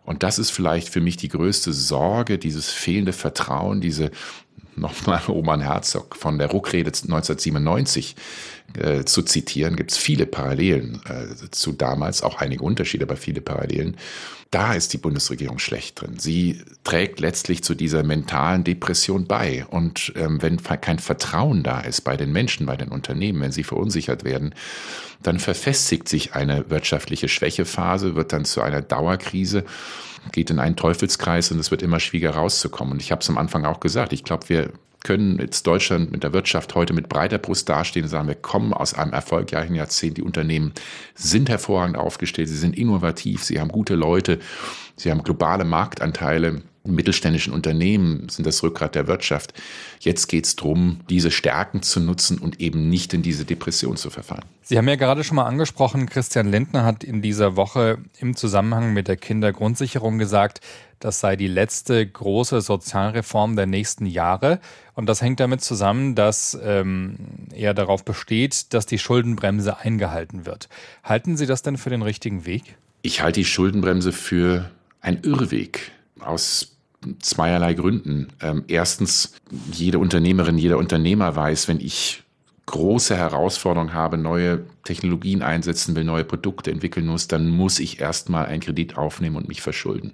Und 0.06 0.22
das 0.22 0.38
ist 0.38 0.52
vielleicht 0.52 0.90
für 0.90 1.02
mich 1.02 1.18
die 1.18 1.30
größte 1.30 1.74
Sorge, 1.74 2.38
dieses 2.38 2.70
fehlende 2.70 3.14
Vertrauen, 3.14 3.82
diese 3.82 4.12
nochmal 4.76 5.22
Roman 5.28 5.62
Herzog 5.62 6.16
von 6.16 6.38
der 6.38 6.52
Ruckrede 6.52 6.90
1997 6.90 8.16
äh, 8.78 9.06
zu 9.06 9.24
zitieren, 9.24 9.76
gibt 9.76 9.92
es 9.92 9.98
viele 9.98 10.26
Parallelen 10.26 11.02
äh, 11.08 11.50
zu 11.52 11.72
damals, 11.72 12.24
auch 12.24 12.40
einige 12.40 12.64
Unterschiede, 12.64 13.06
aber 13.06 13.18
viele 13.18 13.42
Parallelen. 13.42 13.98
Da 14.52 14.74
ist 14.74 14.94
die 14.94 14.98
Bundesregierung 14.98 15.60
schlecht 15.60 16.00
drin. 16.00 16.18
Sie 16.18 16.62
trägt 16.84 17.20
letztlich 17.20 17.64
zu 17.64 17.76
dieser 17.76 18.04
mentalen 18.04 18.64
Depression 18.64 19.26
bei. 19.26 19.66
Und 19.66 20.14
ähm, 20.16 20.42
wenn 20.42 20.62
kein 20.64 21.00
Vertrauen 21.00 21.64
da 21.64 21.82
ist 21.82 22.02
bei 22.02 22.16
den 22.16 22.32
Menschen, 22.32 22.66
bei 22.66 22.78
den 22.78 22.90
Unternehmen, 22.90 23.42
wenn 23.42 23.52
sie 23.52 23.64
verunsichert 23.64 24.24
werden, 24.24 24.56
dann 25.24 25.40
verfestigt 25.40 26.08
sich 26.08 26.36
eine 26.36 26.70
wirtschaftliche 26.70 27.28
Schwächephase, 27.28 28.16
wird 28.16 28.32
dann 28.32 28.46
zu 28.46 28.62
einer 28.62 28.82
Dauerkrise 28.82 29.66
geht 30.32 30.50
in 30.50 30.60
einen 30.60 30.76
Teufelskreis 30.76 31.52
und 31.52 31.60
es 31.60 31.72
wird 31.72 31.82
immer 31.82 32.00
schwieriger 32.00 32.32
rauszukommen. 32.32 32.94
Und 32.94 33.02
ich 33.02 33.12
habe 33.12 33.22
es 33.22 33.30
am 33.30 33.38
Anfang 33.38 33.66
auch 33.66 33.80
gesagt, 33.80 34.14
ich 34.14 34.24
glaube, 34.24 34.50
wir 34.50 34.72
können 35.06 35.38
jetzt 35.40 35.68
Deutschland 35.68 36.12
mit 36.12 36.24
der 36.24 36.34
Wirtschaft 36.34 36.74
heute 36.74 36.94
mit 36.94 37.10
breiter 37.10 37.38
Brust 37.38 37.70
dastehen 37.70 38.04
und 38.04 38.10
sagen, 38.10 38.28
wir 38.28 38.36
kommen 38.36 38.74
aus 38.74 38.96
einem 38.96 39.14
erfolgreichen 39.14 39.76
Jahrzehnt. 39.76 40.18
Die 40.18 40.24
Unternehmen 40.24 40.74
sind 41.14 41.48
hervorragend 41.48 41.96
aufgestellt, 41.96 42.50
sie 42.50 42.58
sind 42.58 42.76
innovativ, 42.76 43.44
sie 43.44 43.60
haben 43.60 43.70
gute 43.70 43.94
Leute, 43.94 44.40
sie 44.96 45.12
haben 45.12 45.24
globale 45.24 45.64
Marktanteile. 45.64 46.64
mittelständischen 46.88 47.54
Unternehmen 47.54 48.30
sind 48.30 48.46
das 48.46 48.62
Rückgrat 48.64 48.96
der 48.96 49.08
Wirtschaft. 49.08 49.54
Jetzt 50.00 50.28
geht 50.28 50.46
es 50.46 50.56
darum, 50.56 51.02
diese 51.10 51.32
Stärken 51.32 51.82
zu 51.82 52.00
nutzen 52.00 52.38
und 52.40 52.60
eben 52.60 52.90
nicht 52.90 53.14
in 53.14 53.22
diese 53.22 53.46
Depression 53.46 53.98
zu 53.98 54.10
verfallen. 54.10 54.46
Sie 54.62 54.78
haben 54.78 54.88
ja 54.88 54.96
gerade 54.96 55.24
schon 55.24 55.36
mal 55.36 55.46
angesprochen, 55.46 56.08
Christian 56.08 56.50
Lindner 56.50 56.84
hat 56.84 57.04
in 57.04 57.22
dieser 57.22 57.56
Woche 57.56 58.00
im 58.20 58.36
Zusammenhang 58.36 58.94
mit 58.94 59.08
der 59.08 59.18
Kindergrundsicherung 59.18 60.18
gesagt, 60.18 60.62
das 61.00 61.20
sei 61.20 61.36
die 61.36 61.48
letzte 61.48 62.06
große 62.06 62.62
Sozialreform 62.62 63.56
der 63.56 63.66
nächsten 63.66 64.06
Jahre. 64.06 64.60
Und 64.94 65.08
das 65.08 65.22
hängt 65.22 65.40
damit 65.40 65.62
zusammen, 65.62 66.16
dass 66.16 66.58
ähm, 66.64 67.18
er 67.54 67.74
darauf 67.74 68.06
besteht, 68.06 68.74
dass 68.74 68.86
die 68.86 69.00
Schuldenbremse 69.00 69.78
eingehalten 69.78 70.46
wird. 70.46 70.70
Halten 71.04 71.38
Sie 71.38 71.46
das 71.46 71.62
denn 71.62 71.78
für 71.78 71.90
den 71.90 72.02
richtigen 72.02 72.46
Weg? 72.46 72.78
Ich 73.02 73.22
halte 73.22 73.40
die 73.42 73.46
Schuldenbremse 73.46 74.12
für 74.12 74.72
einen 75.02 75.24
Irrweg 75.24 75.92
aus 76.20 76.76
zweierlei 77.20 77.74
Gründen. 77.74 78.30
Ähm, 78.42 78.64
erstens, 78.68 79.34
jede 79.72 80.00
Unternehmerin, 80.00 80.58
jeder 80.58 80.78
Unternehmer 80.78 81.36
weiß, 81.36 81.68
wenn 81.68 81.80
ich 81.80 82.24
große 82.66 83.16
Herausforderungen 83.16 83.94
habe, 83.94 84.18
neue 84.18 84.66
Technologien 84.84 85.44
einsetzen 85.44 85.96
will, 85.96 86.04
neue 86.04 86.24
Produkte 86.24 86.72
entwickeln 86.72 87.06
muss, 87.06 87.28
dann 87.28 87.50
muss 87.50 87.80
ich 87.80 88.00
erstmal 88.02 88.48
einen 88.48 88.62
Kredit 88.62 88.98
aufnehmen 88.98 89.36
und 89.36 89.48
mich 89.48 89.62
verschulden. 89.62 90.14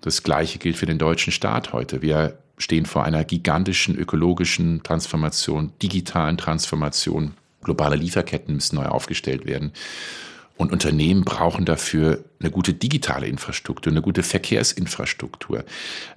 Das 0.00 0.22
Gleiche 0.22 0.58
gilt 0.58 0.76
für 0.76 0.86
den 0.86 0.98
deutschen 0.98 1.32
Staat 1.32 1.72
heute. 1.72 2.02
Wir 2.02 2.38
stehen 2.56 2.86
vor 2.86 3.04
einer 3.04 3.24
gigantischen 3.24 3.96
ökologischen 3.96 4.82
Transformation, 4.82 5.72
digitalen 5.82 6.36
Transformation. 6.36 7.34
Globale 7.62 7.96
Lieferketten 7.96 8.54
müssen 8.54 8.76
neu 8.76 8.86
aufgestellt 8.86 9.46
werden. 9.46 9.72
Und 10.56 10.72
Unternehmen 10.72 11.24
brauchen 11.24 11.64
dafür 11.64 12.24
eine 12.40 12.50
gute 12.50 12.74
digitale 12.74 13.26
Infrastruktur, 13.26 13.92
eine 13.92 14.02
gute 14.02 14.24
Verkehrsinfrastruktur. 14.24 15.64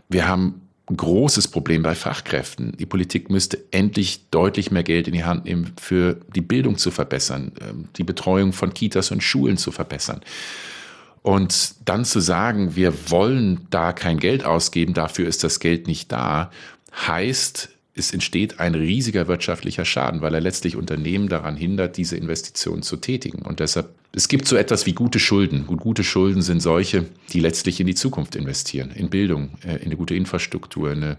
Wir 0.10 0.28
haben 0.28 0.62
ein 0.90 0.98
großes 0.98 1.48
Problem 1.48 1.84
bei 1.84 1.96
Fachkräften. 1.96 2.76
Die 2.78 2.86
Politik 2.86 3.30
müsste 3.30 3.60
endlich 3.72 4.30
deutlich 4.30 4.72
mehr 4.72 4.84
Geld 4.84 5.08
in 5.08 5.14
die 5.14 5.24
Hand 5.24 5.46
nehmen, 5.46 5.74
für 5.80 6.20
die 6.36 6.42
Bildung 6.42 6.78
zu 6.78 6.92
verbessern, 6.92 7.52
ähm, 7.62 7.88
die 7.98 8.04
Betreuung 8.04 8.52
von 8.52 8.74
Kitas 8.74 9.12
und 9.12 9.22
Schulen 9.22 9.58
zu 9.58 9.72
verbessern. 9.72 10.22
Und 11.24 11.76
dann 11.86 12.04
zu 12.04 12.20
sagen, 12.20 12.76
wir 12.76 13.12
wollen 13.12 13.68
da 13.70 13.94
kein 13.94 14.20
Geld 14.20 14.44
ausgeben, 14.44 14.94
dafür 14.94 15.28
ist 15.28 15.44
das 15.44 15.60
Geld 15.60 15.88
nicht 15.88 16.12
da, 16.12 16.52
heißt, 17.08 17.70
es 17.94 18.12
entsteht 18.12 18.60
ein 18.60 18.74
riesiger 18.74 19.28
wirtschaftlicher 19.28 19.86
Schaden, 19.86 20.22
weil 20.22 20.34
er 20.34 20.42
letztlich 20.42 20.76
Unternehmen 20.76 21.28
daran 21.28 21.58
hindert, 21.58 21.98
diese 21.98 22.16
Investitionen 22.16 22.84
zu 22.84 22.98
tätigen. 22.98 23.42
Und 23.42 23.60
deshalb, 23.60 23.90
es 24.14 24.28
gibt 24.30 24.48
so 24.48 24.56
etwas 24.56 24.86
wie 24.86 24.94
gute 24.94 25.20
Schulden. 25.20 25.66
Und 25.66 25.78
gute 25.78 26.04
Schulden 26.04 26.42
sind 26.42 26.62
solche, 26.62 27.06
die 27.34 27.42
letztlich 27.42 27.80
in 27.80 27.88
die 27.88 27.96
Zukunft 27.96 28.36
investieren, 28.36 28.92
in 28.92 29.10
Bildung, 29.10 29.52
äh, 29.66 29.76
in 29.76 29.88
eine 29.88 29.98
gute 29.98 30.16
Infrastruktur, 30.16 30.92
in 30.92 31.04
eine 31.04 31.18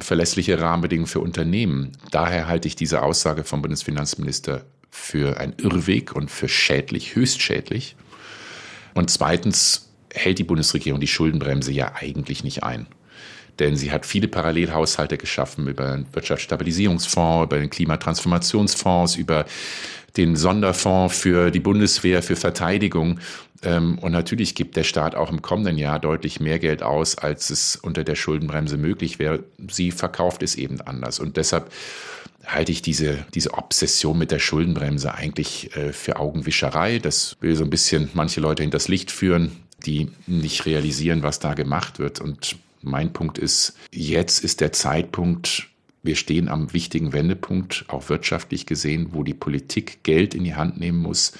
verlässliche 0.00 0.60
Rahmenbedingungen 0.60 1.06
für 1.06 1.20
Unternehmen. 1.20 1.92
Daher 2.10 2.48
halte 2.48 2.66
ich 2.66 2.74
diese 2.74 3.02
Aussage 3.02 3.44
vom 3.44 3.62
Bundesfinanzminister 3.62 4.64
für 4.90 5.38
einen 5.38 5.54
Irrweg 5.58 6.16
und 6.16 6.30
für 6.30 6.48
schädlich, 6.48 7.14
höchst 7.14 7.40
schädlich. 7.40 7.96
Und 8.96 9.10
zweitens 9.10 9.88
hält 10.12 10.38
die 10.38 10.44
Bundesregierung 10.44 11.00
die 11.00 11.06
Schuldenbremse 11.06 11.70
ja 11.70 11.92
eigentlich 11.94 12.42
nicht 12.42 12.64
ein 12.64 12.86
denn 13.58 13.76
sie 13.76 13.90
hat 13.90 14.06
viele 14.06 14.28
Parallelhaushalte 14.28 15.16
geschaffen 15.16 15.66
über 15.68 15.96
den 15.96 16.06
Wirtschaftsstabilisierungsfonds, 16.12 17.46
über 17.46 17.58
den 17.58 17.70
Klimatransformationsfonds, 17.70 19.16
über 19.16 19.46
den 20.16 20.36
Sonderfonds 20.36 21.16
für 21.16 21.50
die 21.50 21.60
Bundeswehr, 21.60 22.22
für 22.22 22.36
Verteidigung. 22.36 23.20
Ähm, 23.62 23.98
und 23.98 24.12
natürlich 24.12 24.54
gibt 24.54 24.76
der 24.76 24.84
Staat 24.84 25.14
auch 25.14 25.30
im 25.30 25.42
kommenden 25.42 25.78
Jahr 25.78 25.98
deutlich 25.98 26.40
mehr 26.40 26.58
Geld 26.58 26.82
aus, 26.82 27.18
als 27.18 27.50
es 27.50 27.76
unter 27.76 28.04
der 28.04 28.14
Schuldenbremse 28.14 28.76
möglich 28.76 29.18
wäre. 29.18 29.44
Sie 29.70 29.90
verkauft 29.90 30.42
es 30.42 30.54
eben 30.54 30.80
anders. 30.80 31.18
Und 31.18 31.36
deshalb 31.36 31.70
halte 32.46 32.72
ich 32.72 32.80
diese, 32.82 33.26
diese 33.34 33.54
Obsession 33.54 34.18
mit 34.18 34.30
der 34.30 34.38
Schuldenbremse 34.38 35.14
eigentlich 35.14 35.76
äh, 35.76 35.92
für 35.92 36.16
Augenwischerei. 36.16 36.98
Das 36.98 37.36
will 37.40 37.56
so 37.56 37.64
ein 37.64 37.70
bisschen 37.70 38.08
manche 38.14 38.40
Leute 38.40 38.62
hinters 38.62 38.88
Licht 38.88 39.10
führen, 39.10 39.52
die 39.84 40.10
nicht 40.26 40.64
realisieren, 40.66 41.22
was 41.22 41.38
da 41.38 41.54
gemacht 41.54 41.98
wird. 41.98 42.20
Und 42.20 42.56
mein 42.82 43.12
Punkt 43.12 43.38
ist, 43.38 43.76
jetzt 43.92 44.44
ist 44.44 44.60
der 44.60 44.72
Zeitpunkt, 44.72 45.68
wir 46.02 46.14
stehen 46.14 46.48
am 46.48 46.72
wichtigen 46.72 47.12
Wendepunkt, 47.12 47.84
auch 47.88 48.08
wirtschaftlich 48.08 48.64
gesehen, 48.64 49.08
wo 49.10 49.24
die 49.24 49.34
Politik 49.34 50.04
Geld 50.04 50.34
in 50.34 50.44
die 50.44 50.54
Hand 50.54 50.78
nehmen 50.78 50.98
muss, 50.98 51.32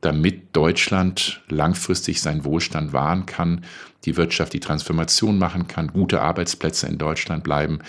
damit 0.00 0.56
Deutschland 0.56 1.42
langfristig 1.48 2.22
seinen 2.22 2.44
Wohlstand 2.44 2.94
wahren 2.94 3.26
kann, 3.26 3.64
die 4.06 4.16
Wirtschaft 4.16 4.54
die 4.54 4.60
Transformation 4.60 5.38
machen 5.38 5.66
kann, 5.68 5.88
gute 5.88 6.22
Arbeitsplätze 6.22 6.86
in 6.86 6.96
Deutschland 6.96 7.44
bleiben, 7.44 7.80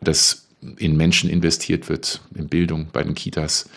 dass 0.00 0.48
in 0.76 0.96
Menschen 0.96 1.30
investiert 1.30 1.88
wird, 1.88 2.20
in 2.34 2.48
Bildung, 2.48 2.88
bei 2.92 3.02
den 3.02 3.14
Kitas, 3.14 3.68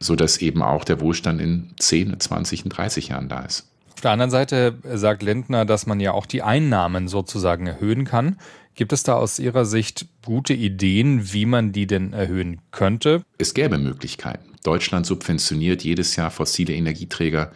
sodass 0.00 0.38
eben 0.38 0.62
auch 0.62 0.84
der 0.84 1.00
Wohlstand 1.00 1.40
in 1.40 1.70
10, 1.78 2.18
20 2.20 2.64
und 2.64 2.70
30 2.70 3.08
Jahren 3.08 3.28
da 3.28 3.40
ist. 3.40 3.66
Auf 3.94 4.02
der 4.02 4.12
anderen 4.12 4.30
Seite 4.30 4.78
sagt 4.94 5.22
Lindner, 5.24 5.64
dass 5.64 5.86
man 5.86 5.98
ja 5.98 6.12
auch 6.12 6.26
die 6.26 6.42
Einnahmen 6.42 7.08
sozusagen 7.08 7.66
erhöhen 7.66 8.04
kann. 8.04 8.36
Gibt 8.76 8.92
es 8.92 9.02
da 9.02 9.14
aus 9.14 9.40
Ihrer 9.40 9.64
Sicht 9.64 10.06
gute 10.24 10.54
Ideen, 10.54 11.32
wie 11.32 11.46
man 11.46 11.72
die 11.72 11.88
denn 11.88 12.12
erhöhen 12.12 12.60
könnte? 12.70 13.24
Es 13.38 13.54
gäbe 13.54 13.76
Möglichkeiten. 13.76 14.54
Deutschland 14.62 15.04
subventioniert 15.04 15.82
jedes 15.82 16.14
Jahr 16.14 16.30
fossile 16.30 16.74
Energieträger 16.74 17.50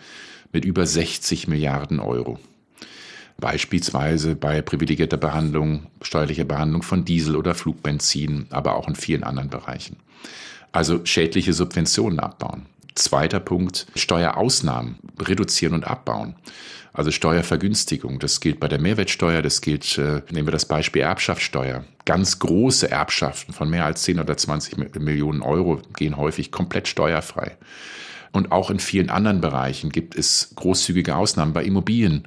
mit 0.50 0.64
über 0.64 0.84
60 0.84 1.46
Milliarden 1.46 2.00
Euro. 2.00 2.40
Beispielsweise 3.38 4.36
bei 4.36 4.62
privilegierter 4.62 5.16
Behandlung, 5.16 5.86
steuerlicher 6.02 6.44
Behandlung 6.44 6.82
von 6.82 7.04
Diesel 7.04 7.36
oder 7.36 7.54
Flugbenzin, 7.54 8.46
aber 8.50 8.76
auch 8.76 8.88
in 8.88 8.94
vielen 8.94 9.24
anderen 9.24 9.50
Bereichen. 9.50 9.96
Also 10.70 11.04
schädliche 11.04 11.52
Subventionen 11.52 12.20
abbauen. 12.20 12.66
Zweiter 12.94 13.40
Punkt, 13.40 13.86
Steuerausnahmen 13.96 14.96
reduzieren 15.18 15.74
und 15.74 15.84
abbauen. 15.84 16.34
Also 16.94 17.10
Steuervergünstigung, 17.10 18.18
das 18.18 18.40
gilt 18.40 18.60
bei 18.60 18.68
der 18.68 18.80
Mehrwertsteuer, 18.80 19.40
das 19.40 19.62
gilt, 19.62 19.96
äh, 19.96 20.20
nehmen 20.30 20.46
wir 20.46 20.52
das 20.52 20.66
Beispiel 20.66 21.00
Erbschaftssteuer. 21.00 21.84
Ganz 22.04 22.38
große 22.38 22.90
Erbschaften 22.90 23.54
von 23.54 23.70
mehr 23.70 23.86
als 23.86 24.02
10 24.02 24.20
oder 24.20 24.36
20 24.36 24.98
Millionen 25.00 25.40
Euro 25.40 25.80
gehen 25.96 26.18
häufig 26.18 26.52
komplett 26.52 26.88
steuerfrei. 26.88 27.56
Und 28.32 28.50
auch 28.50 28.70
in 28.70 28.78
vielen 28.78 29.10
anderen 29.10 29.42
Bereichen 29.42 29.90
gibt 29.90 30.16
es 30.16 30.52
großzügige 30.56 31.16
Ausnahmen. 31.16 31.52
Bei 31.52 31.62
Immobilien, 31.62 32.26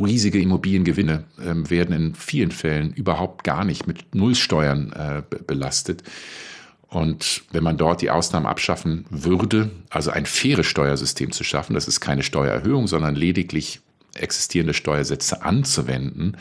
riesige 0.00 0.40
Immobiliengewinne 0.40 1.24
äh, 1.38 1.70
werden 1.70 1.94
in 1.94 2.14
vielen 2.14 2.50
Fällen 2.50 2.92
überhaupt 2.94 3.44
gar 3.44 3.64
nicht 3.64 3.86
mit 3.86 4.14
Nullsteuern 4.14 4.92
äh, 4.92 5.22
belastet. 5.46 6.02
Und 6.88 7.42
wenn 7.52 7.64
man 7.64 7.76
dort 7.76 8.00
die 8.02 8.10
Ausnahmen 8.10 8.46
abschaffen 8.46 9.04
würde, 9.10 9.70
also 9.90 10.10
ein 10.10 10.26
faires 10.26 10.66
Steuersystem 10.66 11.32
zu 11.32 11.44
schaffen, 11.44 11.74
das 11.74 11.88
ist 11.88 12.00
keine 12.00 12.22
Steuererhöhung, 12.22 12.86
sondern 12.86 13.16
lediglich 13.16 13.80
existierende 14.14 14.74
Steuersätze 14.74 15.42
anzuwenden, 15.42 16.36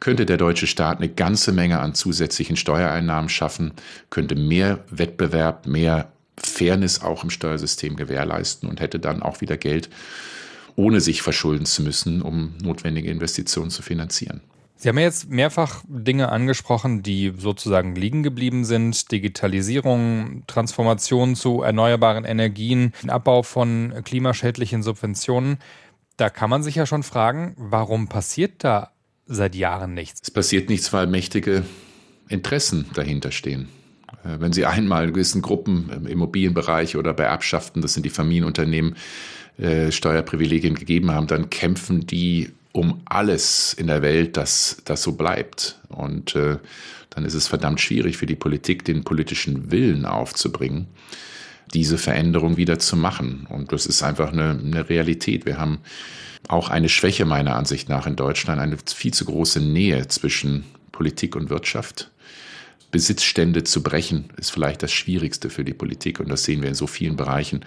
könnte 0.00 0.26
der 0.26 0.36
deutsche 0.36 0.66
Staat 0.66 0.98
eine 0.98 1.08
ganze 1.08 1.52
Menge 1.52 1.78
an 1.78 1.94
zusätzlichen 1.94 2.56
Steuereinnahmen 2.56 3.28
schaffen, 3.28 3.72
könnte 4.10 4.34
mehr 4.34 4.80
Wettbewerb, 4.90 5.66
mehr 5.66 6.12
Fairness 6.38 7.02
auch 7.02 7.24
im 7.24 7.30
Steuersystem 7.30 7.96
gewährleisten 7.96 8.68
und 8.68 8.80
hätte 8.80 8.98
dann 8.98 9.22
auch 9.22 9.40
wieder 9.40 9.56
Geld, 9.56 9.88
ohne 10.74 11.00
sich 11.00 11.22
verschulden 11.22 11.66
zu 11.66 11.82
müssen, 11.82 12.22
um 12.22 12.54
notwendige 12.62 13.10
Investitionen 13.10 13.70
zu 13.70 13.82
finanzieren. 13.82 14.42
Sie 14.78 14.90
haben 14.90 14.98
ja 14.98 15.04
jetzt 15.04 15.30
mehrfach 15.30 15.82
Dinge 15.88 16.28
angesprochen, 16.28 17.02
die 17.02 17.32
sozusagen 17.38 17.94
liegen 17.94 18.22
geblieben 18.22 18.66
sind. 18.66 19.10
Digitalisierung, 19.10 20.42
Transformation 20.46 21.34
zu 21.34 21.62
erneuerbaren 21.62 22.26
Energien, 22.26 22.92
Abbau 23.06 23.42
von 23.42 23.94
klimaschädlichen 24.04 24.82
Subventionen. 24.82 25.56
Da 26.18 26.28
kann 26.28 26.50
man 26.50 26.62
sich 26.62 26.74
ja 26.74 26.84
schon 26.84 27.02
fragen, 27.02 27.54
warum 27.56 28.08
passiert 28.08 28.64
da 28.64 28.92
seit 29.24 29.54
Jahren 29.54 29.94
nichts? 29.94 30.20
Es 30.22 30.30
passiert 30.30 30.68
nichts, 30.68 30.92
weil 30.92 31.06
mächtige 31.06 31.64
Interessen 32.28 32.86
dahinter 32.92 33.32
stehen. 33.32 33.68
Äh, 34.24 34.40
wenn 34.40 34.52
Sie 34.52 34.66
einmal 34.66 35.10
gewissen 35.12 35.42
Gruppen 35.42 35.90
im 35.90 36.06
Immobilienbereich 36.06 36.96
oder 36.96 37.12
bei 37.14 37.24
Erbschaften, 37.24 37.82
das 37.82 37.94
sind 37.94 38.04
die 38.04 38.10
Familienunternehmen, 38.10 38.96
äh, 39.58 39.90
Steuerprivilegien 39.90 40.74
gegeben 40.74 41.10
haben, 41.10 41.26
dann 41.26 41.50
kämpfen 41.50 42.06
die 42.06 42.50
um 42.72 43.00
alles 43.06 43.72
in 43.72 43.86
der 43.86 44.02
Welt, 44.02 44.36
dass 44.36 44.82
das 44.84 45.02
so 45.02 45.12
bleibt. 45.12 45.80
Und 45.88 46.36
äh, 46.36 46.58
dann 47.08 47.24
ist 47.24 47.32
es 47.32 47.48
verdammt 47.48 47.80
schwierig 47.80 48.18
für 48.18 48.26
die 48.26 48.36
Politik, 48.36 48.84
den 48.84 49.02
politischen 49.02 49.70
Willen 49.70 50.04
aufzubringen, 50.04 50.86
diese 51.72 51.96
Veränderung 51.96 52.58
wieder 52.58 52.78
zu 52.78 52.96
machen. 52.96 53.46
Und 53.48 53.72
das 53.72 53.86
ist 53.86 54.02
einfach 54.02 54.30
eine, 54.32 54.50
eine 54.50 54.90
Realität. 54.90 55.46
Wir 55.46 55.56
haben 55.56 55.78
auch 56.48 56.68
eine 56.68 56.90
Schwäche 56.90 57.24
meiner 57.24 57.56
Ansicht 57.56 57.88
nach 57.88 58.06
in 58.06 58.16
Deutschland, 58.16 58.60
eine 58.60 58.76
viel 58.84 59.14
zu 59.14 59.24
große 59.24 59.60
Nähe 59.60 60.06
zwischen 60.08 60.64
Politik 60.92 61.34
und 61.34 61.48
Wirtschaft. 61.48 62.10
Besitzstände 62.90 63.64
zu 63.64 63.82
brechen, 63.82 64.30
ist 64.36 64.50
vielleicht 64.50 64.82
das 64.82 64.92
Schwierigste 64.92 65.50
für 65.50 65.64
die 65.64 65.74
Politik. 65.74 66.20
Und 66.20 66.28
das 66.28 66.44
sehen 66.44 66.62
wir 66.62 66.68
in 66.68 66.74
so 66.74 66.86
vielen 66.86 67.16
Bereichen, 67.16 67.64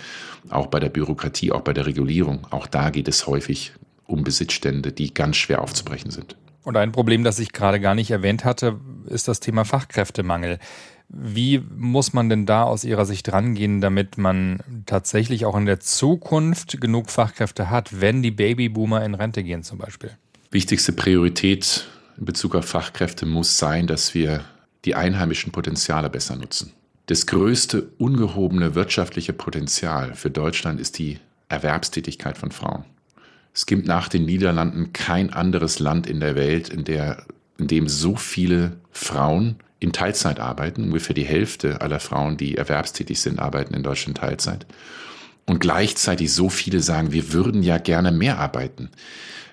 auch 0.49 0.67
bei 0.67 0.79
der 0.79 0.89
Bürokratie, 0.89 1.51
auch 1.51 1.61
bei 1.61 1.73
der 1.73 1.85
Regulierung. 1.85 2.47
Auch 2.51 2.67
da 2.67 2.89
geht 2.89 3.07
es 3.07 3.27
häufig 3.27 3.73
um 4.05 4.23
Besitzstände, 4.23 4.91
die 4.91 5.13
ganz 5.13 5.37
schwer 5.37 5.61
aufzubrechen 5.61 6.11
sind. 6.11 6.35
Und 6.63 6.77
ein 6.77 6.91
Problem, 6.91 7.23
das 7.23 7.39
ich 7.39 7.53
gerade 7.53 7.79
gar 7.79 7.95
nicht 7.95 8.11
erwähnt 8.11 8.45
hatte, 8.45 8.79
ist 9.07 9.27
das 9.27 9.39
Thema 9.39 9.65
Fachkräftemangel. 9.65 10.59
Wie 11.07 11.59
muss 11.75 12.13
man 12.13 12.29
denn 12.29 12.45
da 12.45 12.63
aus 12.63 12.83
Ihrer 12.83 13.05
Sicht 13.05 13.31
rangehen, 13.31 13.81
damit 13.81 14.17
man 14.17 14.59
tatsächlich 14.85 15.45
auch 15.45 15.57
in 15.57 15.65
der 15.65 15.79
Zukunft 15.79 16.79
genug 16.79 17.09
Fachkräfte 17.09 17.69
hat, 17.71 18.01
wenn 18.01 18.21
die 18.21 18.31
Babyboomer 18.31 19.03
in 19.03 19.15
Rente 19.15 19.43
gehen 19.43 19.63
zum 19.63 19.79
Beispiel? 19.79 20.11
Wichtigste 20.51 20.93
Priorität 20.93 21.87
in 22.19 22.25
Bezug 22.25 22.53
auf 22.53 22.65
Fachkräfte 22.65 23.25
muss 23.25 23.57
sein, 23.57 23.87
dass 23.87 24.13
wir 24.13 24.43
die 24.85 24.95
einheimischen 24.95 25.51
Potenziale 25.51 26.09
besser 26.09 26.35
nutzen. 26.35 26.73
Das 27.07 27.25
größte 27.25 27.89
ungehobene 27.97 28.75
wirtschaftliche 28.75 29.33
Potenzial 29.33 30.13
für 30.13 30.29
Deutschland 30.29 30.79
ist 30.79 30.99
die 30.99 31.19
Erwerbstätigkeit 31.49 32.37
von 32.37 32.51
Frauen. 32.51 32.85
Es 33.53 33.65
gibt 33.65 33.87
nach 33.87 34.07
den 34.07 34.25
Niederlanden 34.25 34.93
kein 34.93 35.33
anderes 35.33 35.79
Land 35.79 36.07
in 36.07 36.19
der 36.19 36.35
Welt, 36.35 36.69
in, 36.69 36.83
der, 36.83 37.25
in 37.57 37.67
dem 37.67 37.87
so 37.87 38.15
viele 38.15 38.77
Frauen 38.91 39.55
in 39.79 39.91
Teilzeit 39.91 40.39
arbeiten. 40.39 40.83
Ungefähr 40.83 41.15
die 41.15 41.25
Hälfte 41.25 41.81
aller 41.81 41.99
Frauen, 41.99 42.37
die 42.37 42.55
erwerbstätig 42.55 43.19
sind, 43.19 43.39
arbeiten 43.39 43.73
in 43.73 43.83
Deutschland 43.83 44.19
Teilzeit. 44.19 44.65
Und 45.45 45.59
gleichzeitig 45.59 46.31
so 46.31 46.49
viele 46.49 46.79
sagen, 46.81 47.11
wir 47.11 47.33
würden 47.33 47.63
ja 47.63 47.79
gerne 47.79 48.11
mehr 48.11 48.37
arbeiten. 48.37 48.89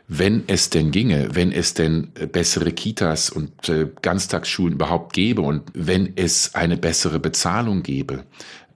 Wenn 0.08 0.44
es 0.46 0.70
denn 0.70 0.92
ginge, 0.92 1.30
wenn 1.32 1.50
es 1.50 1.74
denn 1.74 2.12
bessere 2.30 2.70
Kitas 2.72 3.28
und 3.28 3.68
äh, 3.68 3.88
Ganztagsschulen 4.02 4.74
überhaupt 4.74 5.12
gäbe 5.12 5.42
und 5.42 5.64
wenn 5.74 6.12
es 6.14 6.54
eine 6.54 6.76
bessere 6.76 7.18
Bezahlung 7.18 7.82
gäbe, 7.82 8.24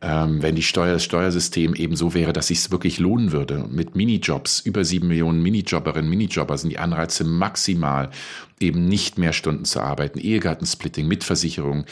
ähm, 0.03 0.43
wenn 0.43 0.55
die 0.55 0.63
Steuer, 0.63 0.95
das 0.95 1.05
Steuersystem 1.05 1.75
eben 1.75 1.95
so 1.95 2.15
wäre, 2.15 2.33
dass 2.33 2.47
sich 2.47 2.71
wirklich 2.71 2.99
lohnen 2.99 3.33
würde. 3.33 3.67
Mit 3.71 3.95
Minijobs, 3.95 4.61
über 4.61 4.85
sieben 4.85 5.09
Millionen 5.09 5.43
Minijobberinnen, 5.43 6.09
Minijobber 6.09 6.57
sind 6.57 6.71
die 6.71 6.79
Anreize 6.79 7.25
maximal, 7.25 8.11
eben 8.59 8.87
nicht 8.87 9.19
mehr 9.19 9.33
Stunden 9.33 9.67
zu 9.67 9.81
arbeiten. 9.81 10.19
Ehegattensplitting 10.19 11.07
mit 11.07 11.23
Versicherung 11.23 11.85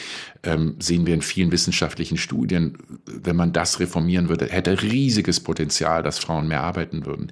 ähm, 0.43 0.75
sehen 0.79 1.05
wir 1.05 1.13
in 1.13 1.21
vielen 1.21 1.51
wissenschaftlichen 1.51 2.17
Studien. 2.17 2.77
Wenn 3.05 3.35
man 3.35 3.53
das 3.53 3.79
reformieren 3.79 4.27
würde, 4.27 4.47
hätte 4.47 4.81
riesiges 4.81 5.39
Potenzial, 5.39 6.01
dass 6.01 6.19
Frauen 6.19 6.47
mehr 6.47 6.63
arbeiten 6.63 7.05
würden. 7.05 7.31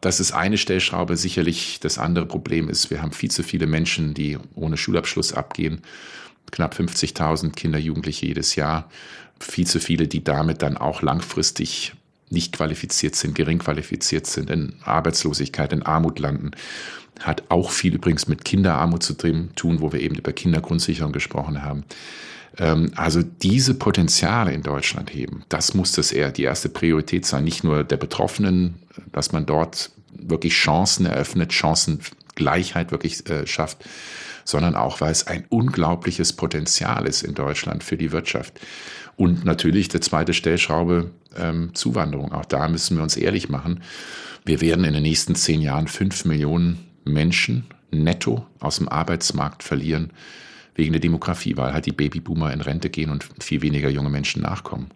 Das 0.00 0.20
ist 0.20 0.32
eine 0.32 0.58
Stellschraube. 0.58 1.16
Sicherlich 1.16 1.80
das 1.80 1.98
andere 1.98 2.26
Problem 2.26 2.68
ist, 2.68 2.90
wir 2.90 3.02
haben 3.02 3.12
viel 3.12 3.30
zu 3.30 3.42
viele 3.42 3.66
Menschen, 3.66 4.14
die 4.14 4.38
ohne 4.54 4.76
Schulabschluss 4.76 5.32
abgehen. 5.32 5.82
Knapp 6.50 6.74
50.000 6.74 7.52
Kinder, 7.52 7.78
Jugendliche 7.78 8.26
jedes 8.26 8.54
Jahr 8.56 8.88
viel 9.40 9.66
zu 9.66 9.80
viele, 9.80 10.08
die 10.08 10.24
damit 10.24 10.62
dann 10.62 10.76
auch 10.76 11.02
langfristig 11.02 11.94
nicht 12.30 12.52
qualifiziert 12.52 13.14
sind, 13.14 13.34
gering 13.34 13.58
qualifiziert 13.58 14.26
sind, 14.26 14.50
in 14.50 14.74
Arbeitslosigkeit, 14.84 15.72
in 15.72 15.82
Armut 15.82 16.18
landen. 16.18 16.50
Hat 17.20 17.44
auch 17.48 17.70
viel 17.70 17.94
übrigens 17.94 18.28
mit 18.28 18.44
Kinderarmut 18.44 19.02
zu 19.02 19.14
tun, 19.14 19.50
wo 19.80 19.92
wir 19.92 20.00
eben 20.00 20.16
über 20.16 20.32
Kindergrundsicherung 20.32 21.12
gesprochen 21.12 21.62
haben. 21.62 21.84
Ähm, 22.56 22.92
also 22.96 23.22
diese 23.22 23.74
Potenziale 23.74 24.52
in 24.52 24.62
Deutschland 24.62 25.12
heben, 25.12 25.44
das 25.48 25.74
muss 25.74 25.92
das 25.92 26.12
eher 26.12 26.30
die 26.30 26.44
erste 26.44 26.68
Priorität 26.68 27.26
sein. 27.26 27.44
Nicht 27.44 27.64
nur 27.64 27.84
der 27.84 27.96
Betroffenen, 27.96 28.76
dass 29.12 29.32
man 29.32 29.46
dort 29.46 29.90
wirklich 30.12 30.54
Chancen 30.54 31.06
eröffnet, 31.06 31.52
Chancengleichheit 31.52 32.90
wirklich 32.90 33.28
äh, 33.28 33.46
schafft, 33.46 33.84
sondern 34.44 34.74
auch, 34.74 35.00
weil 35.00 35.12
es 35.12 35.26
ein 35.26 35.44
unglaubliches 35.48 36.32
Potenzial 36.32 37.06
ist 37.06 37.22
in 37.22 37.34
Deutschland 37.34 37.84
für 37.84 37.96
die 37.96 38.12
Wirtschaft. 38.12 38.58
Und 39.16 39.44
natürlich 39.44 39.88
der 39.88 40.00
zweite 40.00 40.32
Stellschraube 40.32 41.10
ähm, 41.36 41.74
Zuwanderung. 41.74 42.32
Auch 42.32 42.44
da 42.44 42.68
müssen 42.68 42.96
wir 42.96 43.02
uns 43.02 43.16
ehrlich 43.16 43.48
machen. 43.48 43.82
Wir 44.44 44.60
werden 44.60 44.84
in 44.84 44.94
den 44.94 45.02
nächsten 45.02 45.34
zehn 45.34 45.60
Jahren 45.60 45.88
fünf 45.88 46.24
Millionen 46.24 46.78
Menschen 47.04 47.66
netto 47.90 48.46
aus 48.60 48.76
dem 48.76 48.88
Arbeitsmarkt 48.88 49.62
verlieren 49.62 50.12
wegen 50.78 50.92
der 50.92 51.00
Demografie, 51.00 51.56
weil 51.56 51.72
halt 51.72 51.86
die 51.86 51.92
Babyboomer 51.92 52.52
in 52.52 52.60
Rente 52.60 52.88
gehen 52.88 53.10
und 53.10 53.28
viel 53.40 53.62
weniger 53.62 53.90
junge 53.90 54.10
Menschen 54.10 54.42
nachkommen. 54.42 54.90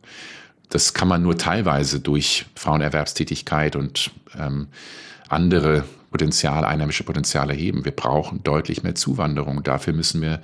Das 0.70 0.94
kann 0.94 1.08
man 1.08 1.22
nur 1.22 1.36
teilweise 1.36 2.00
durch 2.00 2.46
Frauenerwerbstätigkeit 2.54 3.76
und 3.76 4.10
ähm, 4.38 4.68
andere 5.28 5.84
Potenziale, 6.10 6.66
einheimische 6.66 7.04
Potenziale 7.04 7.52
heben. 7.52 7.84
Wir 7.84 7.92
brauchen 7.92 8.42
deutlich 8.44 8.82
mehr 8.82 8.94
Zuwanderung. 8.94 9.62
Dafür 9.64 9.92
müssen 9.92 10.22
wir 10.22 10.40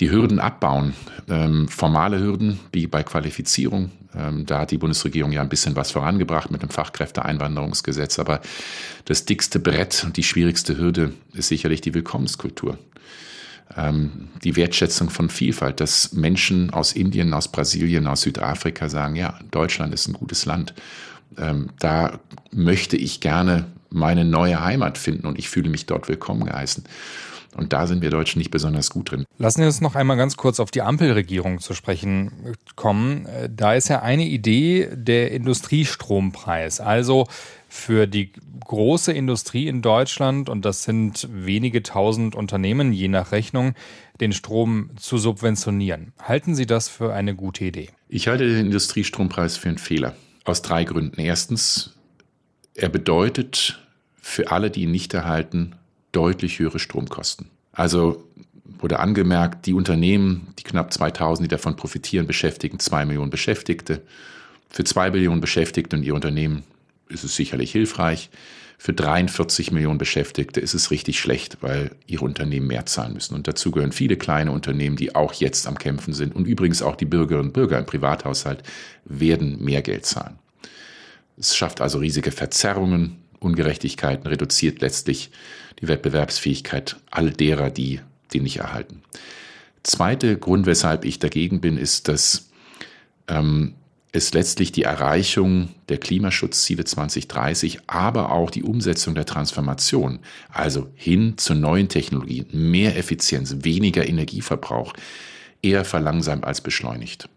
die 0.00 0.10
Hürden 0.10 0.38
abbauen. 0.38 0.94
Ähm, 1.28 1.68
formale 1.68 2.20
Hürden 2.20 2.60
wie 2.72 2.86
bei 2.86 3.02
Qualifizierung. 3.02 3.90
Ähm, 4.14 4.44
da 4.44 4.60
hat 4.60 4.70
die 4.70 4.78
Bundesregierung 4.78 5.32
ja 5.32 5.40
ein 5.40 5.48
bisschen 5.48 5.76
was 5.76 5.92
vorangebracht 5.92 6.50
mit 6.50 6.62
dem 6.62 6.68
Fachkräfteeinwanderungsgesetz. 6.68 8.18
Aber 8.18 8.42
das 9.06 9.24
dickste 9.24 9.60
Brett 9.60 10.04
und 10.04 10.16
die 10.18 10.22
schwierigste 10.22 10.76
Hürde 10.76 11.14
ist 11.32 11.48
sicherlich 11.48 11.80
die 11.80 11.94
Willkommenskultur. 11.94 12.78
Ähm, 13.76 14.28
die 14.44 14.56
Wertschätzung 14.56 15.10
von 15.10 15.28
Vielfalt, 15.28 15.80
dass 15.80 16.12
Menschen 16.12 16.70
aus 16.70 16.92
Indien, 16.92 17.32
aus 17.32 17.48
Brasilien, 17.48 18.06
aus 18.06 18.22
Südafrika 18.22 18.88
sagen, 18.88 19.16
ja, 19.16 19.38
Deutschland 19.50 19.94
ist 19.94 20.08
ein 20.08 20.14
gutes 20.14 20.46
Land. 20.46 20.74
Ähm, 21.38 21.70
da 21.78 22.18
möchte 22.50 22.96
ich 22.96 23.20
gerne 23.20 23.66
meine 23.90 24.24
neue 24.24 24.62
Heimat 24.62 24.98
finden 24.98 25.26
und 25.26 25.38
ich 25.38 25.48
fühle 25.48 25.70
mich 25.70 25.86
dort 25.86 26.08
willkommen 26.08 26.44
geheißen. 26.44 26.84
Und 27.54 27.74
da 27.74 27.86
sind 27.86 28.00
wir 28.00 28.08
Deutschen 28.08 28.38
nicht 28.38 28.50
besonders 28.50 28.88
gut 28.88 29.10
drin. 29.10 29.24
Lassen 29.36 29.60
wir 29.60 29.66
uns 29.66 29.82
noch 29.82 29.94
einmal 29.94 30.16
ganz 30.16 30.38
kurz 30.38 30.58
auf 30.58 30.70
die 30.70 30.80
Ampelregierung 30.80 31.60
zu 31.60 31.74
sprechen 31.74 32.54
kommen. 32.76 33.28
Da 33.50 33.74
ist 33.74 33.88
ja 33.88 34.00
eine 34.00 34.24
Idee 34.24 34.88
der 34.92 35.32
Industriestrompreis. 35.32 36.80
Also 36.80 37.26
für 37.72 38.06
die 38.06 38.30
große 38.66 39.12
Industrie 39.12 39.66
in 39.66 39.80
Deutschland, 39.80 40.50
und 40.50 40.66
das 40.66 40.82
sind 40.82 41.26
wenige 41.32 41.82
tausend 41.82 42.34
Unternehmen 42.34 42.92
je 42.92 43.08
nach 43.08 43.32
Rechnung, 43.32 43.72
den 44.20 44.34
Strom 44.34 44.90
zu 44.96 45.16
subventionieren. 45.16 46.12
Halten 46.22 46.54
Sie 46.54 46.66
das 46.66 46.90
für 46.90 47.14
eine 47.14 47.34
gute 47.34 47.64
Idee? 47.64 47.88
Ich 48.08 48.28
halte 48.28 48.46
den 48.46 48.66
Industriestrompreis 48.66 49.56
für 49.56 49.70
einen 49.70 49.78
Fehler. 49.78 50.14
Aus 50.44 50.60
drei 50.60 50.84
Gründen. 50.84 51.18
Erstens, 51.18 51.94
er 52.74 52.90
bedeutet 52.90 53.82
für 54.20 54.52
alle, 54.52 54.70
die 54.70 54.82
ihn 54.82 54.92
nicht 54.92 55.14
erhalten, 55.14 55.74
deutlich 56.12 56.58
höhere 56.58 56.78
Stromkosten. 56.78 57.48
Also 57.72 58.22
wurde 58.64 58.98
angemerkt, 58.98 59.64
die 59.64 59.72
Unternehmen, 59.72 60.48
die 60.58 60.64
knapp 60.64 60.92
2000, 60.92 61.46
die 61.46 61.50
davon 61.50 61.76
profitieren, 61.76 62.26
beschäftigen 62.26 62.78
zwei 62.78 63.06
Millionen 63.06 63.30
Beschäftigte. 63.30 64.02
Für 64.68 64.84
zwei 64.84 65.10
Millionen 65.10 65.40
Beschäftigte 65.40 65.96
und 65.96 66.02
ihr 66.02 66.14
Unternehmen 66.14 66.64
ist 67.12 67.24
es 67.24 67.36
sicherlich 67.36 67.72
hilfreich. 67.72 68.30
Für 68.78 68.92
43 68.92 69.70
Millionen 69.70 69.98
Beschäftigte 69.98 70.60
ist 70.60 70.74
es 70.74 70.90
richtig 70.90 71.20
schlecht, 71.20 71.58
weil 71.60 71.92
ihre 72.08 72.24
Unternehmen 72.24 72.66
mehr 72.66 72.84
zahlen 72.86 73.14
müssen. 73.14 73.34
Und 73.36 73.46
dazu 73.46 73.70
gehören 73.70 73.92
viele 73.92 74.16
kleine 74.16 74.50
Unternehmen, 74.50 74.96
die 74.96 75.14
auch 75.14 75.32
jetzt 75.34 75.68
am 75.68 75.78
Kämpfen 75.78 76.12
sind. 76.12 76.34
Und 76.34 76.48
übrigens 76.48 76.82
auch 76.82 76.96
die 76.96 77.04
Bürgerinnen 77.04 77.50
und 77.50 77.52
Bürger 77.52 77.78
im 77.78 77.86
Privathaushalt 77.86 78.64
werden 79.04 79.62
mehr 79.62 79.82
Geld 79.82 80.04
zahlen. 80.04 80.38
Es 81.38 81.56
schafft 81.56 81.80
also 81.80 81.98
riesige 81.98 82.32
Verzerrungen, 82.32 83.18
Ungerechtigkeiten, 83.38 84.26
reduziert 84.26 84.80
letztlich 84.80 85.30
die 85.80 85.88
Wettbewerbsfähigkeit 85.88 86.96
all 87.10 87.30
derer, 87.30 87.70
die 87.70 88.00
den 88.34 88.42
nicht 88.44 88.58
erhalten. 88.58 89.02
Zweiter 89.82 90.36
Grund, 90.36 90.66
weshalb 90.66 91.04
ich 91.04 91.18
dagegen 91.18 91.60
bin, 91.60 91.76
ist, 91.76 92.08
dass 92.08 92.50
ähm, 93.28 93.74
es 94.12 94.34
letztlich 94.34 94.72
die 94.72 94.82
Erreichung 94.82 95.70
der 95.88 95.96
Klimaschutzziele 95.96 96.84
2030, 96.84 97.80
aber 97.86 98.30
auch 98.30 98.50
die 98.50 98.62
Umsetzung 98.62 99.14
der 99.14 99.24
Transformation, 99.24 100.18
also 100.50 100.88
hin 100.94 101.38
zu 101.38 101.54
neuen 101.54 101.88
Technologien, 101.88 102.46
mehr 102.52 102.96
Effizienz, 102.96 103.56
weniger 103.60 104.06
Energieverbrauch, 104.06 104.92
eher 105.62 105.86
verlangsamt 105.86 106.44
als 106.44 106.60
beschleunigt. 106.60 107.28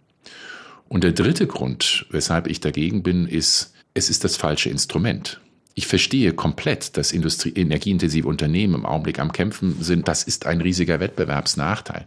Und 0.89 1.03
der 1.05 1.13
dritte 1.13 1.47
Grund, 1.47 2.05
weshalb 2.09 2.47
ich 2.47 2.59
dagegen 2.59 3.03
bin, 3.03 3.25
ist, 3.25 3.73
es 3.93 4.09
ist 4.09 4.25
das 4.25 4.35
falsche 4.35 4.69
Instrument. 4.69 5.39
Ich 5.75 5.87
verstehe 5.87 6.33
komplett, 6.33 6.97
dass 6.97 7.11
Industrie, 7.11 7.53
energieintensive 7.55 8.27
Unternehmen 8.27 8.75
im 8.75 8.85
Augenblick 8.85 9.19
am 9.19 9.31
Kämpfen 9.31 9.81
sind. 9.81 10.07
Das 10.07 10.23
ist 10.23 10.45
ein 10.45 10.61
riesiger 10.61 10.99
Wettbewerbsnachteil. 10.99 12.05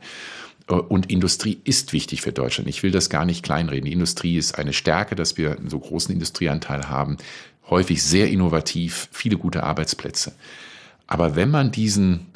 Und 0.69 1.11
Industrie 1.11 1.59
ist 1.65 1.95
wichtig 1.95 2.21
für 2.21 2.33
Deutschland. 2.33 2.69
Ich 2.69 2.83
will 2.83 2.91
das 2.91 3.09
gar 3.09 3.25
nicht 3.25 3.43
kleinreden. 3.43 3.87
Die 3.87 3.93
Industrie 3.93 4.37
ist 4.37 4.59
eine 4.59 4.75
Stärke, 4.75 5.17
dass 5.17 5.39
wir 5.39 5.57
einen 5.57 5.71
so 5.71 5.79
großen 5.79 6.13
Industrieanteil 6.13 6.91
haben. 6.91 7.17
Häufig 7.71 8.03
sehr 8.03 8.29
innovativ, 8.29 9.09
viele 9.11 9.39
gute 9.39 9.63
Arbeitsplätze. 9.63 10.35
Aber 11.07 11.37
wenn 11.37 11.51
man 11.51 11.73
diesen 11.73 12.27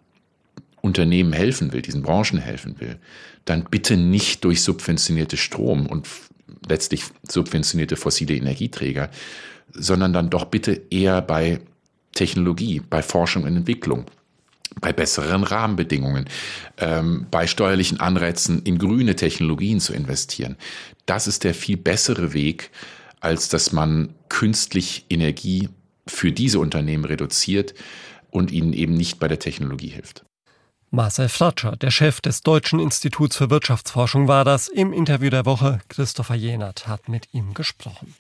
Unternehmen 0.81 1.35
helfen 1.35 1.75
will, 1.75 1.83
diesen 1.83 2.03
Branchen 2.03 2.39
helfen 2.39 2.81
will, 2.81 2.99
dann 3.45 3.65
bitte 3.71 3.99
nicht 3.99 4.45
durch 4.45 4.63
subventionierte 4.63 5.37
Strom 5.37 5.87
und 5.87 6.09
letztlich 6.67 7.05
subventionierte 7.29 7.97
fossile 7.97 8.35
Energieträger, 8.35 9.11
sondern 9.73 10.15
dann 10.15 10.31
doch 10.31 10.47
bitte 10.47 10.81
eher 10.91 11.21
bei 11.21 11.61
Technologie, 12.15 12.81
bei 12.89 13.03
Forschung 13.03 13.45
und 13.45 13.57
Entwicklung 13.57 14.07
bei 14.81 14.93
besseren 14.93 15.45
Rahmenbedingungen, 15.45 16.29
ähm, 16.79 17.27
bei 17.31 17.47
steuerlichen 17.47 18.01
Anreizen 18.01 18.63
in 18.63 18.79
grüne 18.79 19.17
Technologien 19.17 19.81
zu 19.81 19.93
investieren. 19.93 20.57
Das 21.07 21.27
ist 21.27 21.45
der 21.45 21.55
viel 21.55 21.77
bessere 21.77 22.33
Weg, 22.33 22.71
als 23.21 23.49
dass 23.49 23.73
man 23.73 24.15
künstlich 24.29 25.07
Energie 25.11 25.69
für 26.07 26.33
diese 26.33 26.59
Unternehmen 26.59 27.05
reduziert. 27.05 27.75
und 28.33 28.51
ihnen 28.51 28.73
eben 28.73 28.95
nicht 28.95 29.21
bei 29.21 29.29
der 29.29 29.39
Technologie 29.39 29.89
hilft. 29.89 30.25
Marcel 30.91 31.29
Fratscher, 31.29 31.77
der 31.77 31.91
Chef 31.91 32.21
des 32.21 32.41
Deutschen 32.43 32.81
Instituts 32.81 33.37
für 33.37 33.51
Wirtschaftsforschung, 33.51 34.27
war 34.27 34.45
das. 34.45 34.69
Im 34.69 34.93
Interview 34.93 35.31
der 35.31 35.47
Woche 35.47 35.81
Christopher 35.89 36.35
Jenert 36.35 36.87
hat 36.89 37.09
mit 37.09 37.29
ihm 37.33 37.55
gesprochen. 37.55 38.15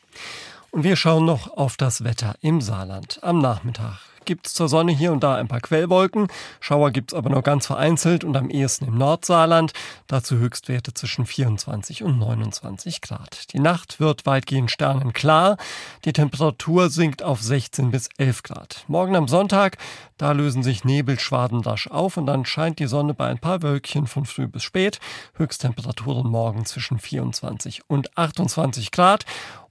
Und 0.71 0.85
wir 0.85 0.97
schauen 0.97 1.25
noch 1.25 1.57
auf 1.57 1.77
das 1.77 2.05
Wetter 2.05 2.35
im 2.41 2.61
Saarland 2.61 3.19
am 3.23 3.41
Nachmittag 3.41 4.12
gibt 4.25 4.47
es 4.47 4.55
zur 4.55 4.69
Sonne 4.69 4.93
hier 4.93 5.13
und 5.13 5.23
da 5.23 5.35
ein 5.35 5.49
paar 5.49 5.61
Quellwolken. 5.61 6.29
Schauer 6.61 6.91
gibt 6.91 7.13
es 7.13 7.19
aber 7.19 7.31
nur 7.31 7.43
ganz 7.43 7.67
vereinzelt 7.67 8.25
und 8.25 8.37
am 8.37 8.51
ehesten 8.51 8.87
im 8.87 8.99
Nordsaarland. 8.99 9.73
Dazu 10.07 10.37
Höchstwerte 10.37 10.95
zwischen 10.95 11.27
24 11.27 12.03
und 12.03 12.19
29 12.19 13.01
Grad. 13.01 13.53
Die 13.53 13.61
Nacht 13.61 14.01
wird 14.01 14.27
weitgehend 14.27 14.71
sternenklar. 14.71 15.57
Die 16.05 16.13
Temperatur 16.13 16.91
sinkt 16.91 17.23
auf 17.23 17.43
16 17.43 17.91
bis 17.91 18.09
11 18.19 18.43
Grad. 18.43 18.85
Morgen 18.89 19.17
am 19.17 19.29
Sonntag, 19.29 19.79
da 20.19 20.33
lösen 20.33 20.63
sich 20.63 20.85
Nebelschwaden 20.85 21.61
rasch 21.61 21.89
auf 21.89 22.17
und 22.17 22.27
dann 22.27 22.45
scheint 22.45 22.79
die 22.79 22.87
Sonne 22.87 23.15
bei 23.15 23.27
ein 23.27 23.39
paar 23.39 23.63
Wölkchen 23.63 24.07
von 24.07 24.25
früh 24.25 24.47
bis 24.47 24.63
spät. 24.63 25.01
Höchsttemperaturen 25.35 26.31
morgen 26.31 26.65
zwischen 26.65 26.99
24 26.99 27.83
und 27.89 28.17
28 28.17 28.91
Grad. 28.91 29.25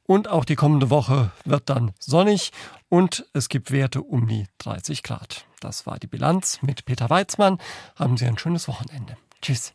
Und 0.05 0.27
auch 0.27 0.43
die 0.43 0.55
kommende 0.55 0.89
Woche 0.89 1.31
wird 1.45 1.69
dann 1.69 1.93
sonnig 1.99 2.51
und 2.91 3.25
es 3.33 3.47
gibt 3.47 3.71
Werte 3.71 4.01
um 4.01 4.27
die 4.27 4.47
30 4.57 5.01
Grad. 5.01 5.45
Das 5.61 5.85
war 5.85 5.97
die 5.97 6.07
Bilanz 6.07 6.59
mit 6.61 6.83
Peter 6.83 7.09
Weizmann. 7.09 7.57
Haben 7.95 8.17
Sie 8.17 8.25
ein 8.25 8.37
schönes 8.37 8.67
Wochenende. 8.67 9.15
Tschüss. 9.41 9.73